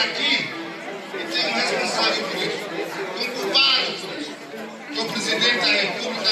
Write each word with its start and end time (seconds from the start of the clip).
aqui 0.00 0.48
e 1.14 1.24
tem 1.32 1.46
um 1.46 1.52
responsável 1.52 2.24
por 2.24 2.36
isso, 2.36 2.58
um 3.18 3.40
culpado 3.40 3.90
que 4.92 4.98
é 4.98 5.02
o 5.02 5.04
presidente 5.06 5.58
da 5.58 5.72
República, 5.72 6.30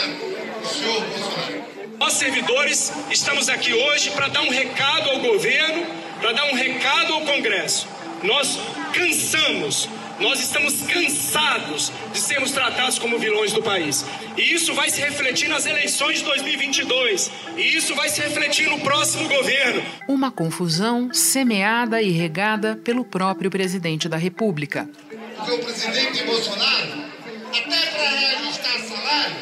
o 0.62 0.66
senhor 0.66 1.00
Bolsonaro. 1.04 1.64
Nós, 1.98 2.12
servidores, 2.12 2.92
estamos 3.10 3.48
aqui 3.48 3.74
hoje 3.74 4.10
para 4.10 4.28
dar 4.28 4.42
um 4.42 4.50
recado 4.50 5.10
ao 5.10 5.18
governo, 5.18 5.86
para 6.20 6.32
dar 6.32 6.44
um 6.44 6.54
recado 6.54 7.12
ao 7.12 7.20
Congresso. 7.22 7.88
Nós 8.22 8.58
cansamos 8.92 9.88
nós 10.20 10.40
estamos 10.40 10.82
cansados 10.82 11.92
de 12.12 12.18
sermos 12.18 12.50
tratados 12.50 12.98
como 12.98 13.18
vilões 13.18 13.52
do 13.52 13.62
país. 13.62 14.04
E 14.36 14.52
isso 14.52 14.74
vai 14.74 14.90
se 14.90 15.00
refletir 15.00 15.48
nas 15.48 15.64
eleições 15.64 16.18
de 16.18 16.24
2022. 16.24 17.30
E 17.56 17.76
isso 17.76 17.94
vai 17.94 18.08
se 18.08 18.20
refletir 18.20 18.68
no 18.68 18.80
próximo 18.80 19.28
governo. 19.28 19.82
Uma 20.08 20.30
confusão 20.30 21.12
semeada 21.12 22.02
e 22.02 22.10
regada 22.10 22.76
pelo 22.76 23.04
próprio 23.04 23.50
presidente 23.50 24.08
da 24.08 24.16
República. 24.16 24.88
Porque 25.36 25.52
o 25.52 25.58
presidente 25.58 26.24
Bolsonaro, 26.24 27.04
até 27.50 27.86
para 27.90 28.08
reajustar 28.10 28.80
salário, 28.80 29.36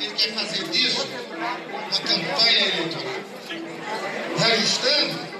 ele 0.00 0.14
quer 0.14 0.32
fazer 0.34 0.68
disso 0.68 1.08
uma 1.36 1.90
campanha 1.90 2.60
eleitoral. 2.60 3.12
Reajustando 4.38 5.32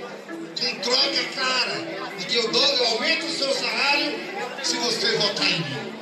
com 0.60 0.74
troca 0.80 1.24
cara 1.34 1.91
que 2.32 2.38
eu, 2.38 2.50
dou, 2.50 2.64
eu 2.64 2.86
aumento 2.86 3.26
o 3.26 3.30
seu 3.30 3.52
salário 3.52 4.14
se 4.62 4.78
você 4.78 5.18
votar 5.18 5.46
em 5.50 5.60
mim. 5.60 5.92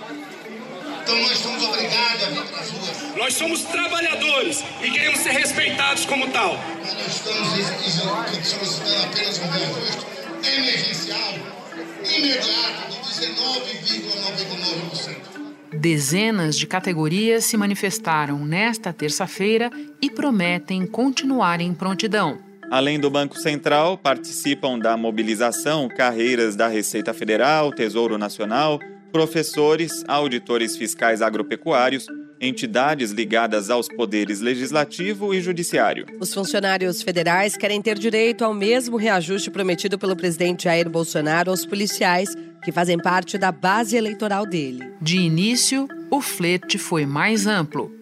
Então 1.03 1.23
nós 1.23 1.39
somos 1.39 1.65
obrigados 1.65 2.23
a 2.23 2.27
vir 2.31 2.45
para 2.45 2.61
as 2.61 2.71
ruas. 2.71 3.17
Nós 3.17 3.35
somos 3.35 3.63
trabalhadores 3.63 4.63
e 4.81 4.91
queremos 4.93 5.19
ser 5.19 5.33
respeitados 5.33 6.05
como 6.05 6.31
tal. 6.31 6.53
Nós 6.53 6.95
não 6.95 7.07
estamos 7.07 7.49
solicitando 8.47 9.03
apenas 9.07 9.39
um 9.41 9.51
reajuste 9.51 10.07
emergencial, 10.57 11.35
imediato, 12.17 12.91
de 12.93 12.99
19,99%. 13.27 15.17
Dezenas 15.73 16.57
de 16.57 16.67
categorias 16.69 17.45
se 17.45 17.57
manifestaram 17.57 18.39
nesta 18.39 18.93
terça-feira 18.93 19.69
e 20.01 20.09
prometem 20.09 20.87
continuar 20.87 21.61
em 21.61 21.75
prontidão. 21.75 22.50
Além 22.71 23.01
do 23.01 23.11
Banco 23.11 23.37
Central, 23.37 23.99
participam 23.99 24.79
da 24.79 24.97
mobilização 24.97 25.89
carreiras 25.89 26.55
da 26.55 26.69
Receita 26.69 27.13
Federal, 27.13 27.73
Tesouro 27.73 28.17
Nacional, 28.17 28.79
professores, 29.11 30.05
auditores 30.07 30.77
fiscais 30.77 31.21
agropecuários, 31.21 32.07
entidades 32.41 33.11
ligadas 33.11 33.71
aos 33.71 33.89
poderes 33.89 34.41
legislativo 34.41 35.35
e 35.35 35.41
judiciário. 35.41 36.07
Os 36.21 36.33
funcionários 36.33 37.03
federais 37.03 37.57
querem 37.57 37.83
ter 37.83 37.99
direito 37.99 38.45
ao 38.45 38.55
mesmo 38.55 38.97
reajuste 38.97 39.51
prometido 39.51 39.99
pelo 39.99 40.15
presidente 40.15 40.65
Jair 40.65 40.89
Bolsonaro 40.89 41.51
aos 41.51 41.67
policiais 41.67 42.37
que 42.63 42.71
fazem 42.71 42.99
parte 42.99 43.37
da 43.37 43.51
base 43.51 43.97
eleitoral 43.97 44.47
dele. 44.47 44.93
De 45.03 45.17
início, 45.19 45.89
o 46.09 46.21
flerte 46.21 46.79
foi 46.79 47.05
mais 47.05 47.49
amplo 47.49 48.00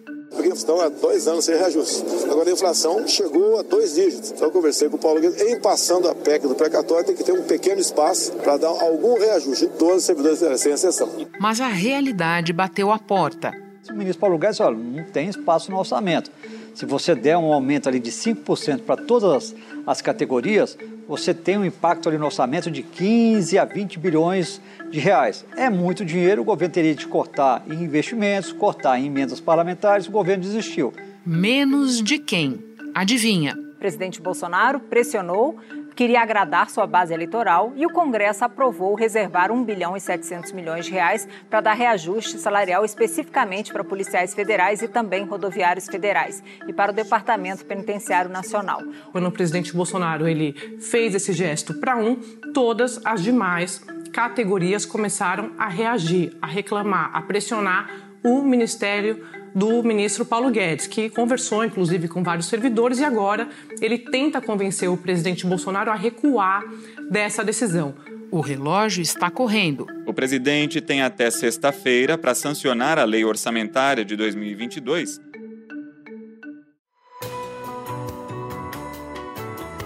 estão 0.59 0.79
há 0.79 0.89
dois 0.89 1.27
anos 1.27 1.45
sem 1.45 1.57
reajuste. 1.57 2.03
Agora 2.29 2.49
a 2.49 2.53
inflação 2.53 3.07
chegou 3.07 3.59
a 3.59 3.63
dois 3.63 3.95
dígitos. 3.95 4.31
Então 4.31 4.47
eu 4.47 4.51
conversei 4.51 4.89
com 4.89 4.97
o 4.97 4.99
Paulo 4.99 5.19
Guedes, 5.19 5.41
em 5.41 5.59
passando 5.59 6.07
a 6.07 6.15
PEC 6.15 6.47
do 6.47 6.55
precatório, 6.55 7.05
tem 7.05 7.15
que 7.15 7.23
ter 7.23 7.31
um 7.31 7.43
pequeno 7.43 7.79
espaço 7.79 8.31
para 8.33 8.57
dar 8.57 8.67
algum 8.67 9.17
reajuste 9.17 9.67
todos 9.77 9.97
os 9.97 10.03
servidores 10.03 10.39
sem 10.59 10.71
exceção. 10.71 11.09
Mas 11.39 11.59
a 11.59 11.67
realidade 11.67 12.53
bateu 12.53 12.91
a 12.91 12.99
porta. 12.99 13.53
O 13.89 13.93
ministro 13.93 14.21
Paulo 14.21 14.37
Guedes 14.37 14.59
olha, 14.59 14.77
não 14.77 15.03
tem 15.05 15.29
espaço 15.29 15.71
no 15.71 15.79
orçamento. 15.79 16.31
Se 16.73 16.85
você 16.85 17.15
der 17.15 17.37
um 17.37 17.53
aumento 17.53 17.89
ali 17.89 17.99
de 17.99 18.11
5% 18.11 18.81
para 18.81 18.97
todas 18.97 19.55
as 19.85 20.01
categorias, 20.01 20.77
você 21.07 21.33
tem 21.33 21.57
um 21.57 21.65
impacto 21.65 22.07
ali 22.07 22.17
no 22.17 22.25
orçamento 22.25 22.69
de 22.69 22.83
15 22.83 23.57
a 23.57 23.65
20 23.65 23.97
bilhões 23.97 24.61
de 24.91 24.99
reais. 24.99 25.43
É 25.57 25.69
muito 25.69 26.05
dinheiro, 26.05 26.41
o 26.41 26.45
governo 26.45 26.73
teria 26.73 26.93
de 26.93 27.07
cortar 27.07 27.63
em 27.67 27.83
investimentos, 27.83 28.51
cortar 28.51 28.99
em 28.99 29.07
emendas 29.07 29.39
parlamentares, 29.39 30.07
o 30.07 30.11
governo 30.11 30.43
desistiu. 30.43 30.93
Menos 31.25 32.01
de 32.01 32.19
quem? 32.19 32.59
Adivinha? 32.93 33.55
O 33.55 33.79
presidente 33.79 34.21
Bolsonaro 34.21 34.79
pressionou 34.79 35.57
queria 35.99 36.21
agradar 36.21 36.69
sua 36.69 36.87
base 36.87 37.13
eleitoral 37.13 37.73
e 37.75 37.85
o 37.85 37.89
Congresso 37.89 38.45
aprovou 38.45 38.95
reservar 38.95 39.51
1 39.51 39.65
bilhão 39.65 39.97
e 39.97 39.99
700 39.99 40.53
milhões 40.53 40.85
de 40.85 40.93
reais 40.93 41.27
para 41.49 41.59
dar 41.59 41.73
reajuste 41.73 42.37
salarial 42.37 42.85
especificamente 42.85 43.73
para 43.73 43.83
policiais 43.83 44.33
federais 44.33 44.81
e 44.81 44.87
também 44.87 45.25
rodoviários 45.25 45.87
federais 45.87 46.41
e 46.65 46.71
para 46.71 46.93
o 46.93 46.95
Departamento 46.95 47.65
Penitenciário 47.65 48.31
Nacional. 48.31 48.81
Quando 49.11 49.27
o 49.27 49.31
presidente 49.31 49.73
Bolsonaro 49.73 50.25
ele 50.25 50.53
fez 50.79 51.13
esse 51.13 51.33
gesto 51.33 51.73
para 51.73 51.97
um, 51.97 52.15
todas 52.53 53.05
as 53.05 53.21
demais 53.21 53.85
categorias 54.13 54.85
começaram 54.85 55.51
a 55.57 55.67
reagir, 55.67 56.31
a 56.41 56.47
reclamar, 56.47 57.11
a 57.13 57.21
pressionar 57.23 57.89
o 58.23 58.41
Ministério 58.41 59.21
do 59.53 59.81
ministro 59.83 60.25
Paulo 60.25 60.49
Guedes, 60.49 60.87
que 60.87 61.09
conversou 61.09 61.63
inclusive 61.63 62.07
com 62.07 62.23
vários 62.23 62.47
servidores 62.47 62.99
e 62.99 63.03
agora 63.03 63.47
ele 63.81 63.97
tenta 63.97 64.41
convencer 64.41 64.89
o 64.89 64.97
presidente 64.97 65.45
Bolsonaro 65.45 65.91
a 65.91 65.95
recuar 65.95 66.63
dessa 67.09 67.43
decisão. 67.43 67.95
O 68.31 68.41
relógio 68.41 69.01
está 69.01 69.31
correndo. 69.31 69.87
O 70.05 70.13
presidente 70.13 70.79
tem 70.79 71.01
até 71.01 71.31
sexta-feira 71.31 72.17
para 72.17 72.35
sancionar 72.35 72.99
a 72.99 73.03
lei 73.03 73.25
orçamentária 73.25 74.05
de 74.05 74.15
2022 74.15 75.28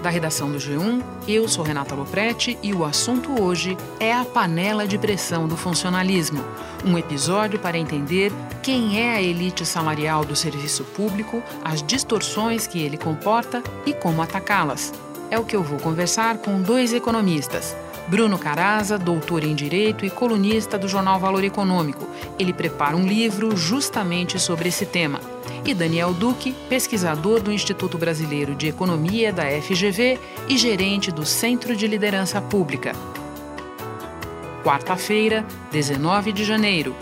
da 0.03 0.09
redação 0.09 0.52
do 0.52 0.58
G1. 0.58 1.02
Eu 1.28 1.47
sou 1.47 1.64
Renata 1.64 1.96
Loprete 1.96 2.59
e 2.62 2.74
o 2.74 2.84
assunto 2.84 3.41
hoje 3.41 3.78
é 4.00 4.14
a 4.14 4.25
panela 4.25 4.86
de 4.86 4.97
pressão 4.97 5.47
do 5.47 5.56
funcionalismo. 5.56 6.44
Um 6.86 6.97
episódio 6.97 7.58
para 7.58 7.78
entender 7.78 8.31
quem 8.62 9.00
é 9.00 9.16
a 9.16 9.22
elite 9.22 9.66
salarial 9.66 10.25
do 10.25 10.36
serviço 10.36 10.84
público, 10.84 11.41
as 11.64 11.81
distorções 11.81 12.68
que 12.68 12.81
ele 12.84 12.97
comporta 12.97 13.64
e 13.86 13.94
como 13.94 14.22
atacá-las. 14.22 14.94
É 15.31 15.40
o 15.40 15.46
que 15.46 15.56
eu 15.56 15.64
vou 15.64 15.80
conversar 15.80 16.38
com 16.40 16.62
dois 16.62 16.94
economistas. 16.94 17.75
Bruno 18.08 18.38
Caraza, 18.38 19.00
doutor 19.00 19.46
em 19.46 19.56
Direito 19.56 20.06
e 20.06 20.09
colunista 20.09 20.78
do 20.78 20.90
jornal 20.90 21.18
Valor 21.18 21.46
Econômico. 21.46 22.06
Ele 22.38 22.52
prepara 22.52 22.97
um 22.97 23.08
livro 23.08 23.56
justamente 23.56 24.38
sobre 24.38 24.68
esse 24.68 24.85
tema 24.85 25.32
e 25.66 25.74
Daniel 25.74 26.13
Duque, 26.13 26.53
pesquisador 26.68 27.41
do 27.41 27.51
Instituto 27.51 27.97
Brasileiro 27.97 28.53
de 28.53 28.68
Economia 28.68 29.31
da 29.31 29.44
FGV 29.44 30.19
e 30.50 30.57
gerente 30.57 31.12
do 31.12 31.25
Centro 31.25 31.75
de 31.75 31.88
Liderança 31.88 32.41
Pública. 32.41 32.94
Quarta-feira, 34.63 35.46
19 35.72 36.31
de 36.31 36.44
janeiro. 36.44 36.96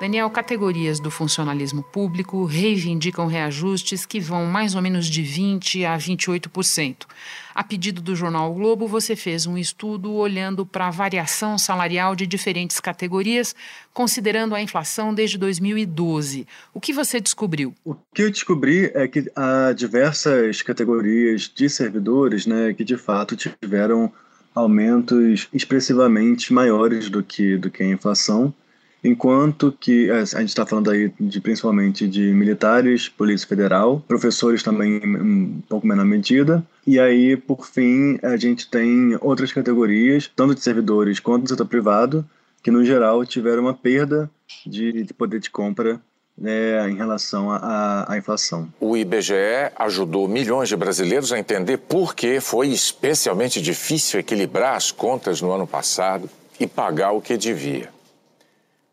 Daniel, 0.00 0.30
categorias 0.30 1.00
do 1.00 1.10
funcionalismo 1.10 1.82
público 1.82 2.44
reivindicam 2.44 3.26
reajustes 3.26 4.06
que 4.06 4.20
vão 4.20 4.46
mais 4.46 4.76
ou 4.76 4.80
menos 4.80 5.06
de 5.06 5.22
20% 5.24 5.84
a 5.84 5.98
28%. 5.98 7.04
A 7.52 7.64
pedido 7.64 8.00
do 8.00 8.14
jornal 8.14 8.52
o 8.52 8.54
Globo, 8.54 8.86
você 8.86 9.16
fez 9.16 9.44
um 9.44 9.58
estudo 9.58 10.12
olhando 10.12 10.64
para 10.64 10.86
a 10.86 10.90
variação 10.92 11.58
salarial 11.58 12.14
de 12.14 12.28
diferentes 12.28 12.78
categorias, 12.78 13.56
considerando 13.92 14.54
a 14.54 14.62
inflação 14.62 15.12
desde 15.12 15.36
2012. 15.36 16.46
O 16.72 16.80
que 16.80 16.92
você 16.92 17.20
descobriu? 17.20 17.74
O 17.84 17.96
que 18.14 18.22
eu 18.22 18.30
descobri 18.30 18.92
é 18.94 19.08
que 19.08 19.28
há 19.34 19.72
diversas 19.72 20.62
categorias 20.62 21.50
de 21.52 21.68
servidores 21.68 22.46
né, 22.46 22.72
que 22.72 22.84
de 22.84 22.96
fato 22.96 23.34
tiveram 23.34 24.12
aumentos 24.54 25.48
expressivamente 25.52 26.52
maiores 26.52 27.10
do 27.10 27.20
que, 27.20 27.56
do 27.56 27.68
que 27.68 27.82
a 27.82 27.86
inflação 27.86 28.54
enquanto 29.02 29.72
que 29.72 30.10
é, 30.10 30.18
a 30.18 30.24
gente 30.24 30.48
está 30.48 30.66
falando 30.66 30.90
aí 30.90 31.12
de 31.18 31.40
principalmente 31.40 32.06
de 32.08 32.32
militares, 32.32 33.08
polícia 33.08 33.46
federal, 33.46 34.02
professores 34.06 34.62
também 34.62 35.00
um 35.04 35.60
pouco 35.68 35.86
menor 35.86 36.04
medida, 36.04 36.64
e 36.86 36.98
aí 36.98 37.36
por 37.36 37.66
fim 37.66 38.18
a 38.22 38.36
gente 38.36 38.68
tem 38.68 39.16
outras 39.20 39.52
categorias, 39.52 40.30
tanto 40.34 40.54
de 40.54 40.60
servidores 40.60 41.20
quanto 41.20 41.44
do 41.44 41.48
setor 41.48 41.66
privado, 41.66 42.24
que 42.62 42.70
no 42.70 42.84
geral 42.84 43.24
tiveram 43.24 43.62
uma 43.62 43.74
perda 43.74 44.30
de, 44.66 45.04
de 45.04 45.14
poder 45.14 45.40
de 45.40 45.50
compra 45.50 46.00
né, 46.36 46.88
em 46.88 46.94
relação 46.96 47.50
à 47.50 48.14
inflação. 48.16 48.68
O 48.80 48.96
IBGE 48.96 49.34
ajudou 49.76 50.28
milhões 50.28 50.68
de 50.68 50.76
brasileiros 50.76 51.32
a 51.32 51.38
entender 51.38 51.78
por 51.78 52.14
que 52.14 52.40
foi 52.40 52.68
especialmente 52.68 53.60
difícil 53.60 54.20
equilibrar 54.20 54.76
as 54.76 54.92
contas 54.92 55.42
no 55.42 55.50
ano 55.50 55.66
passado 55.66 56.30
e 56.60 56.66
pagar 56.66 57.12
o 57.12 57.20
que 57.20 57.36
devia. 57.36 57.90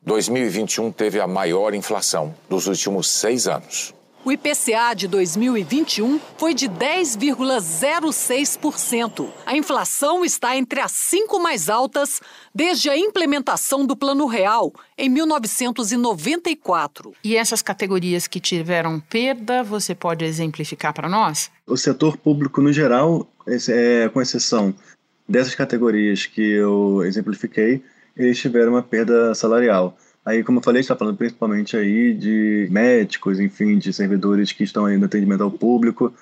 2021 0.05 0.91
teve 0.91 1.19
a 1.19 1.25
maior 1.27 1.73
inflação 1.73 2.35
dos 2.47 2.67
últimos 2.67 3.09
seis 3.09 3.47
anos. 3.47 3.91
O 4.23 4.31
IPCA 4.31 4.93
de 4.95 5.07
2021 5.07 6.19
foi 6.37 6.53
de 6.55 6.67
10,06%. 6.67 9.27
A 9.45 9.55
inflação 9.55 10.25
está 10.25 10.57
entre 10.57 10.79
as 10.79 10.91
cinco 10.91 11.39
mais 11.39 11.69
altas 11.69 12.19
desde 12.53 12.89
a 12.89 12.97
implementação 12.97 13.85
do 13.85 13.95
Plano 13.95 14.25
Real, 14.25 14.73
em 14.97 15.07
1994. 15.09 17.13
E 17.23 17.37
essas 17.37 17.61
categorias 17.61 18.25
que 18.25 18.39
tiveram 18.39 18.99
perda, 18.99 19.61
você 19.61 19.93
pode 19.93 20.25
exemplificar 20.25 20.91
para 20.91 21.07
nós? 21.07 21.51
O 21.67 21.77
setor 21.77 22.17
público, 22.17 22.59
no 22.61 22.73
geral, 22.73 23.29
é, 23.47 24.09
com 24.09 24.19
exceção 24.19 24.73
dessas 25.29 25.53
categorias 25.53 26.25
que 26.25 26.41
eu 26.41 27.03
exemplifiquei, 27.03 27.83
eles 28.15 28.37
tiveram 28.37 28.73
uma 28.73 28.83
perda 28.83 29.33
salarial. 29.35 29.97
Aí, 30.25 30.43
como 30.43 30.59
eu 30.59 30.63
falei, 30.63 30.79
está 30.79 30.95
falando 30.95 31.17
principalmente 31.17 31.77
aí 31.77 32.13
de 32.13 32.67
médicos, 32.71 33.39
enfim, 33.39 33.77
de 33.77 33.93
servidores 33.93 34.51
que 34.51 34.63
estão 34.63 34.85
aí 34.85 34.97
no 34.97 35.05
atendimento 35.05 35.43
ao 35.43 35.51
público, 35.51 36.13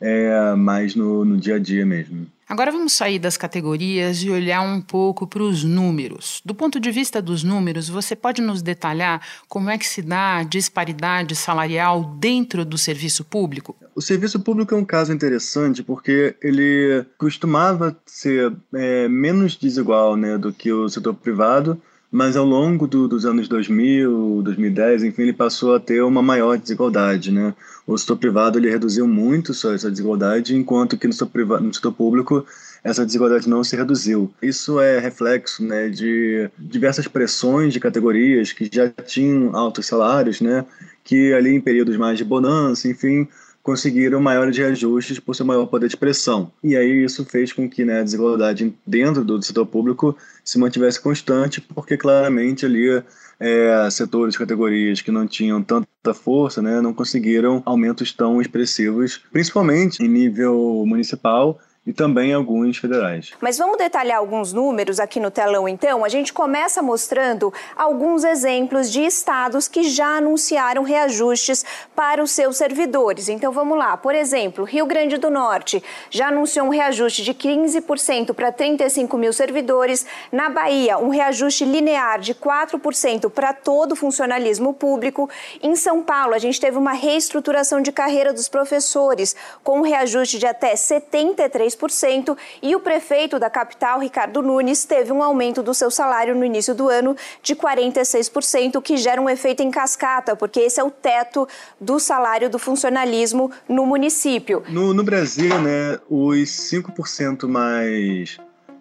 é, 0.00 0.54
mais 0.54 0.94
no, 0.94 1.24
no 1.24 1.36
dia 1.36 1.56
a 1.56 1.58
dia 1.58 1.84
mesmo. 1.84 2.26
Agora 2.50 2.72
vamos 2.72 2.94
sair 2.94 3.20
das 3.20 3.36
categorias 3.36 4.24
e 4.24 4.28
olhar 4.28 4.60
um 4.62 4.80
pouco 4.80 5.24
para 5.24 5.40
os 5.40 5.62
números. 5.62 6.42
Do 6.44 6.52
ponto 6.52 6.80
de 6.80 6.90
vista 6.90 7.22
dos 7.22 7.44
números, 7.44 7.88
você 7.88 8.16
pode 8.16 8.42
nos 8.42 8.60
detalhar 8.60 9.24
como 9.48 9.70
é 9.70 9.78
que 9.78 9.86
se 9.86 10.02
dá 10.02 10.38
a 10.38 10.42
disparidade 10.42 11.36
salarial 11.36 12.16
dentro 12.18 12.64
do 12.64 12.76
serviço 12.76 13.24
público? 13.24 13.76
O 13.94 14.02
serviço 14.02 14.40
público 14.40 14.74
é 14.74 14.76
um 14.76 14.84
caso 14.84 15.12
interessante 15.12 15.80
porque 15.84 16.34
ele 16.42 17.06
costumava 17.16 17.96
ser 18.04 18.52
é, 18.74 19.06
menos 19.06 19.56
desigual 19.56 20.16
né, 20.16 20.36
do 20.36 20.52
que 20.52 20.72
o 20.72 20.88
setor 20.88 21.14
privado, 21.14 21.80
mas 22.10 22.36
ao 22.36 22.44
longo 22.44 22.86
do, 22.86 23.06
dos 23.06 23.24
anos 23.24 23.46
2000, 23.46 24.42
2010, 24.42 25.04
enfim, 25.04 25.22
ele 25.22 25.32
passou 25.32 25.74
a 25.74 25.80
ter 25.80 26.02
uma 26.02 26.20
maior 26.20 26.58
desigualdade, 26.58 27.30
né? 27.30 27.54
O 27.86 27.96
setor 27.96 28.16
privado 28.16 28.58
ele 28.58 28.70
reduziu 28.70 29.06
muito 29.06 29.52
essa 29.52 29.90
desigualdade, 29.90 30.56
enquanto 30.56 30.98
que 30.98 31.06
no 31.06 31.12
setor, 31.12 31.26
privado, 31.28 31.64
no 31.64 31.72
setor 31.72 31.92
público 31.92 32.44
essa 32.82 33.04
desigualdade 33.04 33.48
não 33.48 33.62
se 33.62 33.76
reduziu. 33.76 34.32
Isso 34.40 34.80
é 34.80 34.98
reflexo, 34.98 35.62
né, 35.62 35.88
de 35.88 36.48
diversas 36.58 37.06
pressões 37.06 37.72
de 37.72 37.80
categorias 37.80 38.52
que 38.52 38.68
já 38.72 38.88
tinham 38.88 39.54
altos 39.54 39.86
salários, 39.86 40.40
né, 40.40 40.64
que 41.04 41.32
ali 41.34 41.54
em 41.54 41.60
períodos 41.60 41.96
mais 41.96 42.16
de 42.16 42.24
bonança, 42.24 42.88
enfim, 42.88 43.28
conseguiram 43.62 44.20
maiores 44.20 44.56
reajustes 44.56 45.18
por 45.18 45.34
seu 45.34 45.44
maior 45.44 45.66
poder 45.66 45.88
de 45.88 45.96
pressão. 45.96 46.50
E 46.62 46.76
aí 46.76 47.04
isso 47.04 47.24
fez 47.24 47.52
com 47.52 47.68
que 47.68 47.84
né, 47.84 48.00
a 48.00 48.04
desigualdade 48.04 48.74
dentro 48.86 49.24
do 49.24 49.42
setor 49.42 49.66
público 49.66 50.16
se 50.44 50.58
mantivesse 50.58 51.00
constante, 51.00 51.60
porque 51.60 51.96
claramente 51.96 52.64
ali 52.64 53.02
é, 53.38 53.88
setores, 53.90 54.36
categorias 54.36 55.00
que 55.00 55.10
não 55.10 55.26
tinham 55.26 55.62
tanta 55.62 56.14
força, 56.14 56.62
né, 56.62 56.80
não 56.80 56.94
conseguiram 56.94 57.62
aumentos 57.66 58.12
tão 58.12 58.40
expressivos, 58.40 59.20
principalmente 59.30 60.02
em 60.02 60.08
nível 60.08 60.84
municipal 60.86 61.58
e 61.90 61.92
também 61.92 62.32
alguns 62.32 62.78
federais. 62.78 63.32
Mas 63.40 63.58
vamos 63.58 63.76
detalhar 63.76 64.18
alguns 64.18 64.52
números 64.52 65.00
aqui 65.00 65.18
no 65.18 65.28
telão, 65.28 65.68
então. 65.68 66.04
A 66.04 66.08
gente 66.08 66.32
começa 66.32 66.80
mostrando 66.80 67.52
alguns 67.76 68.22
exemplos 68.22 68.92
de 68.92 69.02
estados 69.02 69.66
que 69.66 69.82
já 69.82 70.18
anunciaram 70.18 70.84
reajustes 70.84 71.64
para 71.96 72.22
os 72.22 72.30
seus 72.30 72.56
servidores. 72.56 73.28
Então 73.28 73.50
vamos 73.50 73.76
lá. 73.76 73.96
Por 73.96 74.14
exemplo, 74.14 74.64
Rio 74.64 74.86
Grande 74.86 75.16
do 75.16 75.30
Norte 75.30 75.82
já 76.10 76.28
anunciou 76.28 76.66
um 76.66 76.70
reajuste 76.70 77.24
de 77.24 77.34
15% 77.34 78.34
para 78.34 78.52
35 78.52 79.18
mil 79.18 79.32
servidores. 79.32 80.06
Na 80.30 80.48
Bahia, 80.48 80.96
um 80.96 81.08
reajuste 81.08 81.64
linear 81.64 82.20
de 82.20 82.36
4% 82.36 83.28
para 83.30 83.52
todo 83.52 83.92
o 83.92 83.96
funcionalismo 83.96 84.72
público. 84.72 85.28
Em 85.60 85.74
São 85.74 86.02
Paulo, 86.04 86.34
a 86.34 86.38
gente 86.38 86.60
teve 86.60 86.78
uma 86.78 86.92
reestruturação 86.92 87.82
de 87.82 87.90
carreira 87.90 88.32
dos 88.32 88.48
professores, 88.48 89.34
com 89.64 89.80
um 89.80 89.82
reajuste 89.82 90.38
de 90.38 90.46
até 90.46 90.76
73 90.76 91.79
3%, 91.80 92.36
e 92.62 92.74
o 92.74 92.80
prefeito 92.80 93.38
da 93.38 93.48
capital, 93.48 94.00
Ricardo 94.00 94.42
Nunes, 94.42 94.84
teve 94.84 95.12
um 95.12 95.22
aumento 95.22 95.62
do 95.62 95.72
seu 95.72 95.90
salário 95.90 96.34
no 96.34 96.44
início 96.44 96.74
do 96.74 96.88
ano 96.88 97.16
de 97.42 97.54
46%, 97.54 98.76
o 98.76 98.82
que 98.82 98.96
gera 98.96 99.20
um 99.20 99.28
efeito 99.28 99.62
em 99.62 99.70
cascata, 99.70 100.36
porque 100.36 100.60
esse 100.60 100.80
é 100.80 100.84
o 100.84 100.90
teto 100.90 101.48
do 101.80 101.98
salário 101.98 102.50
do 102.50 102.58
funcionalismo 102.58 103.50
no 103.68 103.86
município. 103.86 104.62
No, 104.68 104.92
no 104.92 105.02
Brasil, 105.02 105.58
né, 105.60 105.98
os 106.08 106.48
5% 106.48 107.48
mais, 107.48 108.38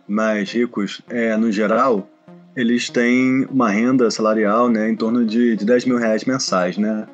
mais 0.07 0.51
ricos, 0.51 1.01
é, 1.09 1.35
no 1.37 1.51
geral, 1.51 2.07
eles 2.55 2.89
têm 2.89 3.45
uma 3.49 3.69
renda 3.69 4.09
salarial 4.11 4.69
né, 4.69 4.89
em 4.89 4.95
torno 4.95 5.25
de, 5.25 5.55
de 5.55 5.65
10 5.65 5.85
mil 5.85 5.97
reais 5.97 6.25
mensais, 6.25 6.77
né? 6.77 7.07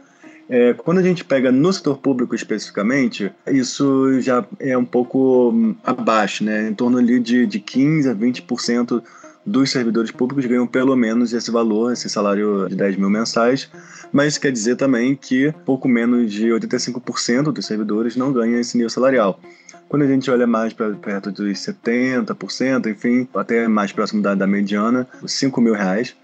É, 0.47 0.73
quando 0.73 0.99
a 0.99 1.03
gente 1.03 1.25
pega 1.25 1.51
no 1.51 1.73
setor 1.73 1.97
público 1.97 2.35
especificamente, 2.35 3.31
isso 3.47 4.19
já 4.21 4.45
é 4.59 4.77
um 4.77 4.85
pouco 4.85 5.49
hum, 5.49 5.75
abaixo, 5.83 6.43
né? 6.43 6.69
Em 6.69 6.73
torno 6.73 6.97
ali 6.99 7.19
de, 7.19 7.47
de 7.47 7.59
15% 7.59 8.11
a 8.11 8.15
20% 8.15 9.03
dos 9.45 9.71
servidores 9.71 10.11
públicos 10.11 10.45
ganham 10.45 10.65
pelo 10.65 10.95
menos 10.95 11.31
esse 11.33 11.51
valor, 11.51 11.93
esse 11.93 12.09
salário 12.09 12.67
de 12.67 12.75
10 12.75 12.97
mil 12.97 13.09
mensais, 13.09 13.69
mas 14.11 14.33
isso 14.33 14.41
quer 14.41 14.51
dizer 14.51 14.75
também 14.75 15.15
que 15.15 15.53
pouco 15.65 15.87
menos 15.87 16.31
de 16.31 16.47
85% 16.47 17.51
dos 17.51 17.65
servidores 17.65 18.15
não 18.15 18.33
ganham 18.33 18.59
esse 18.59 18.75
nível 18.75 18.89
salarial. 18.89 19.39
Quando 19.87 20.01
a 20.01 20.07
gente 20.07 20.29
olha 20.31 20.47
mais 20.47 20.73
para 20.73 20.91
perto 20.95 21.31
dos 21.31 21.59
70%, 21.59 22.87
enfim, 22.87 23.27
até 23.35 23.67
mais 23.67 23.91
próximo 23.91 24.21
da, 24.21 24.33
da 24.33 24.47
mediana, 24.47 25.07
5 25.25 25.61
mil 25.61 25.73
reais, 25.73 26.15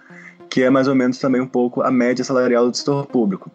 que 0.50 0.64
é 0.64 0.70
mais 0.70 0.88
ou 0.88 0.96
menos 0.96 1.20
também 1.20 1.40
um 1.40 1.48
pouco 1.48 1.82
a 1.82 1.92
média 1.92 2.26
salarial 2.26 2.70
do 2.70 2.76
setor 2.76 3.06
público. 3.06 3.52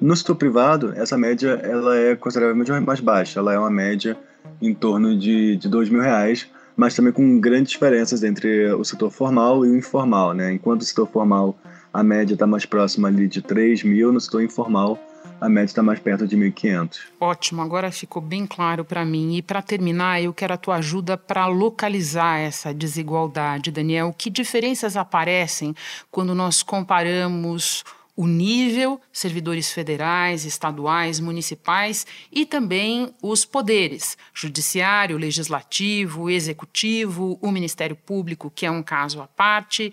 No 0.00 0.14
setor 0.14 0.36
privado, 0.36 0.92
essa 0.94 1.16
média 1.16 1.60
ela 1.62 1.96
é 1.96 2.14
consideravelmente 2.16 2.70
mais 2.84 3.00
baixa. 3.00 3.40
Ela 3.40 3.54
é 3.54 3.58
uma 3.58 3.70
média 3.70 4.16
em 4.60 4.74
torno 4.74 5.18
de, 5.18 5.56
de 5.56 5.68
dois 5.68 5.88
mil 5.88 6.00
reais, 6.00 6.46
mas 6.76 6.94
também 6.94 7.12
com 7.12 7.40
grandes 7.40 7.72
diferenças 7.72 8.22
entre 8.22 8.72
o 8.72 8.84
setor 8.84 9.10
formal 9.10 9.64
e 9.64 9.70
o 9.70 9.76
informal. 9.76 10.34
Né? 10.34 10.52
Enquanto 10.52 10.82
o 10.82 10.84
setor 10.84 11.08
formal, 11.08 11.58
a 11.92 12.02
média 12.02 12.34
está 12.34 12.46
mais 12.46 12.66
próxima 12.66 13.08
ali 13.08 13.26
de 13.26 13.40
3 13.40 13.82
mil, 13.84 14.12
no 14.12 14.20
setor 14.20 14.42
informal, 14.42 14.98
a 15.40 15.48
média 15.48 15.70
está 15.70 15.82
mais 15.82 15.98
perto 15.98 16.26
de 16.26 16.36
1.500. 16.36 16.98
Ótimo, 17.18 17.62
agora 17.62 17.90
ficou 17.90 18.20
bem 18.20 18.46
claro 18.46 18.84
para 18.84 19.04
mim. 19.04 19.36
E 19.36 19.42
para 19.42 19.62
terminar, 19.62 20.22
eu 20.22 20.32
quero 20.32 20.52
a 20.52 20.58
tua 20.58 20.76
ajuda 20.76 21.16
para 21.16 21.46
localizar 21.46 22.38
essa 22.38 22.72
desigualdade, 22.72 23.70
Daniel. 23.70 24.14
Que 24.16 24.28
diferenças 24.28 24.96
aparecem 24.96 25.74
quando 26.10 26.34
nós 26.34 26.62
comparamos 26.62 27.82
o 28.16 28.26
nível, 28.26 28.98
servidores 29.12 29.70
federais, 29.70 30.46
estaduais, 30.46 31.20
municipais 31.20 32.06
e 32.32 32.46
também 32.46 33.14
os 33.22 33.44
poderes, 33.44 34.16
judiciário, 34.32 35.18
legislativo, 35.18 36.30
executivo, 36.30 37.38
o 37.42 37.52
Ministério 37.52 37.94
Público, 37.94 38.50
que 38.52 38.64
é 38.64 38.70
um 38.70 38.82
caso 38.82 39.20
à 39.20 39.26
parte. 39.26 39.92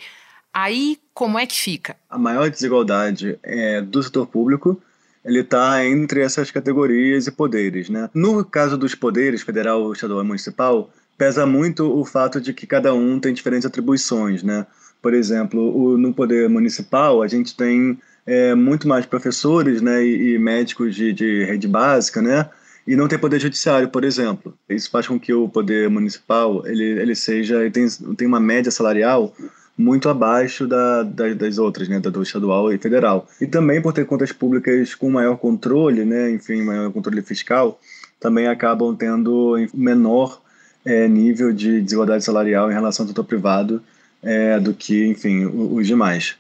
Aí, 0.54 0.98
como 1.14 1.38
é 1.38 1.46
que 1.46 1.56
fica? 1.56 1.98
A 2.10 2.18
maior 2.18 2.50
desigualdade 2.50 3.38
é 3.44 3.82
do 3.82 4.02
setor 4.02 4.26
público, 4.28 4.82
ele 5.26 5.40
está 5.40 5.86
entre 5.86 6.22
essas 6.22 6.52
categorias 6.52 7.28
e 7.28 7.32
poderes, 7.32 7.90
né? 7.90 8.10
No 8.14 8.44
caso 8.46 8.78
dos 8.78 8.94
poderes, 8.94 9.42
federal, 9.42 9.92
estadual 9.92 10.24
e 10.24 10.28
municipal, 10.28 10.92
pesa 11.18 11.46
muito 11.46 11.98
o 11.98 12.06
fato 12.06 12.40
de 12.40 12.54
que 12.54 12.68
cada 12.68 12.94
um 12.94 13.20
tem 13.20 13.34
diferentes 13.34 13.66
atribuições, 13.66 14.44
né? 14.44 14.66
Por 15.02 15.14
exemplo, 15.14 15.76
o, 15.76 15.98
no 15.98 16.14
poder 16.14 16.50
municipal, 16.50 17.22
a 17.22 17.28
gente 17.28 17.56
tem 17.56 17.98
é, 18.26 18.56
muito 18.56 18.88
mais 18.88 19.06
professores 19.06 19.82
né, 19.82 20.04
e, 20.04 20.34
e 20.34 20.40
médicos 20.40 20.96
de, 20.96 21.14
de, 21.14 21.46
rede 21.46 21.68
básica, 21.68 22.22
né? 22.22 22.50
E 22.86 22.96
não 22.96 23.08
tem 23.08 23.18
poder 23.18 23.40
judiciário, 23.40 23.88
por 23.88 24.04
exemplo. 24.04 24.54
Isso 24.68 24.90
faz 24.90 25.08
com 25.08 25.20
que 25.20 25.34
o 25.34 25.48
poder 25.48 25.90
municipal 25.90 26.66
ele, 26.68 26.84
ele 26.84 27.16
seja 27.16 27.62
ele 27.62 27.72
tem, 27.72 27.88
tem 28.18 28.28
uma 28.28 28.40
média 28.40 28.72
salarial 28.72 29.34
muito 29.78 30.10
abaixo 30.10 30.68
da, 30.68 31.04
da, 31.04 31.34
das 31.34 31.58
outras, 31.58 31.88
né, 31.88 32.00
do 32.00 32.22
estadual 32.22 32.72
e 32.72 32.78
federal. 32.78 33.28
E 33.42 33.48
também 33.48 33.82
por 33.82 33.94
ter 33.94 34.06
contas 34.06 34.32
públicas 34.32 34.94
com 34.94 35.10
maior 35.10 35.38
controle, 35.38 36.06
né, 36.06 36.30
enfim, 36.30 36.62
maior 36.62 36.92
controle 36.92 37.22
fiscal, 37.22 37.80
também 38.20 38.48
acabam 38.48 38.96
tendo 38.96 39.56
menor 39.74 40.42
é, 40.86 41.08
nível 41.08 41.52
de 41.52 41.82
desigualdade 41.82 42.24
salarial 42.24 42.70
em 42.70 42.74
relação 42.74 43.04
ao 43.04 43.08
setor 43.08 43.24
privado 43.24 43.82
é, 44.22 44.60
do 44.60 44.74
que, 44.74 45.06
enfim, 45.08 45.46
os 45.46 45.88
demais. 45.88 46.36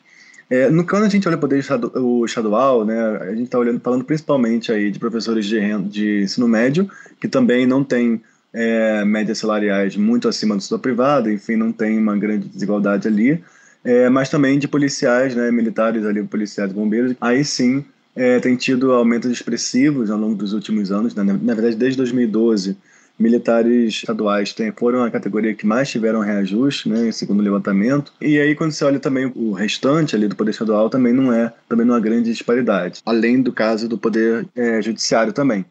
É, 0.49 0.69
no 0.69 0.85
quando 0.85 1.05
a 1.05 1.09
gente 1.09 1.27
olha 1.27 1.37
o 1.37 1.39
poder 1.39 1.59
estadual, 1.59 2.85
né, 2.85 2.99
a 3.21 3.31
gente 3.31 3.43
está 3.43 3.57
falando 3.81 4.03
principalmente 4.03 4.71
aí 4.71 4.91
de 4.91 4.99
professores 4.99 5.45
de, 5.45 5.59
de 5.89 6.23
ensino 6.23 6.47
médio 6.47 6.89
que 7.19 7.27
também 7.27 7.65
não 7.65 7.83
têm 7.83 8.21
é, 8.53 9.03
médias 9.03 9.39
salariais 9.39 9.95
muito 9.95 10.27
acima 10.27 10.55
do 10.55 10.61
setor 10.61 10.79
privado, 10.79 11.31
enfim, 11.31 11.55
não 11.55 11.71
tem 11.71 11.97
uma 11.97 12.15
grande 12.15 12.47
desigualdade 12.47 13.07
ali, 13.07 13.43
é, 13.83 14.09
mas 14.09 14.29
também 14.29 14.59
de 14.59 14.67
policiais, 14.67 15.35
né, 15.35 15.51
militares 15.51 16.05
ali, 16.05 16.23
policiais, 16.23 16.71
bombeiros. 16.71 17.15
Aí 17.19 17.43
sim 17.43 17.83
é, 18.15 18.39
tem 18.39 18.55
tido 18.55 18.91
aumentos 18.91 19.31
expressivos 19.31 20.11
ao 20.11 20.19
longo 20.19 20.35
dos 20.35 20.53
últimos 20.53 20.91
anos, 20.91 21.15
né, 21.15 21.23
na 21.23 21.53
verdade 21.53 21.75
desde 21.75 21.97
2012 21.97 22.77
militares 23.17 23.93
estaduais 23.93 24.53
tem, 24.53 24.71
foram 24.71 25.03
a 25.03 25.11
categoria 25.11 25.53
que 25.53 25.65
mais 25.65 25.89
tiveram 25.89 26.19
reajuste, 26.19 26.89
né, 26.89 27.11
segundo 27.11 27.39
o 27.39 27.43
levantamento. 27.43 28.11
E 28.19 28.39
aí 28.39 28.55
quando 28.55 28.71
você 28.71 28.83
olha 28.83 28.99
também 28.99 29.31
o 29.35 29.51
restante 29.51 30.15
ali 30.15 30.27
do 30.27 30.35
poder 30.35 30.51
estadual 30.51 30.89
também 30.89 31.13
não 31.13 31.31
é 31.31 31.53
também 31.69 31.85
não 31.85 31.95
há 31.95 31.99
grande 31.99 32.31
disparidade, 32.31 33.01
além 33.05 33.41
do 33.41 33.53
caso 33.53 33.87
do 33.87 33.97
poder 33.97 34.47
é, 34.55 34.81
judiciário 34.81 35.31
também. 35.31 35.65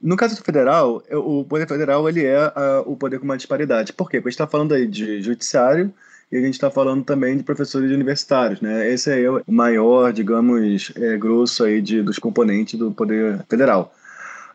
No 0.00 0.16
caso 0.16 0.36
do 0.36 0.44
federal, 0.44 1.02
é, 1.08 1.16
o 1.16 1.44
poder 1.44 1.66
federal 1.66 2.08
ele 2.08 2.24
é 2.24 2.46
uh, 2.46 2.82
o 2.86 2.96
poder 2.96 3.18
com 3.18 3.24
uma 3.24 3.36
disparidade. 3.36 3.92
Por 3.92 4.08
quê? 4.08 4.18
Porque 4.20 4.28
a 4.28 4.30
gente 4.30 4.40
está 4.40 4.46
falando 4.46 4.72
aí 4.72 4.86
de 4.86 5.20
judiciário 5.20 5.92
e 6.30 6.36
a 6.36 6.40
gente 6.40 6.54
está 6.54 6.70
falando 6.70 7.04
também 7.04 7.36
de 7.36 7.42
professores 7.42 7.90
universitários, 7.90 8.60
né? 8.60 8.88
Esse 8.92 9.10
é 9.10 9.30
o 9.30 9.42
maior, 9.48 10.12
digamos, 10.12 10.92
é, 10.94 11.16
grosso 11.16 11.64
aí 11.64 11.80
de, 11.80 12.02
dos 12.02 12.18
componentes 12.18 12.78
do 12.78 12.92
poder 12.92 13.44
federal. 13.48 13.92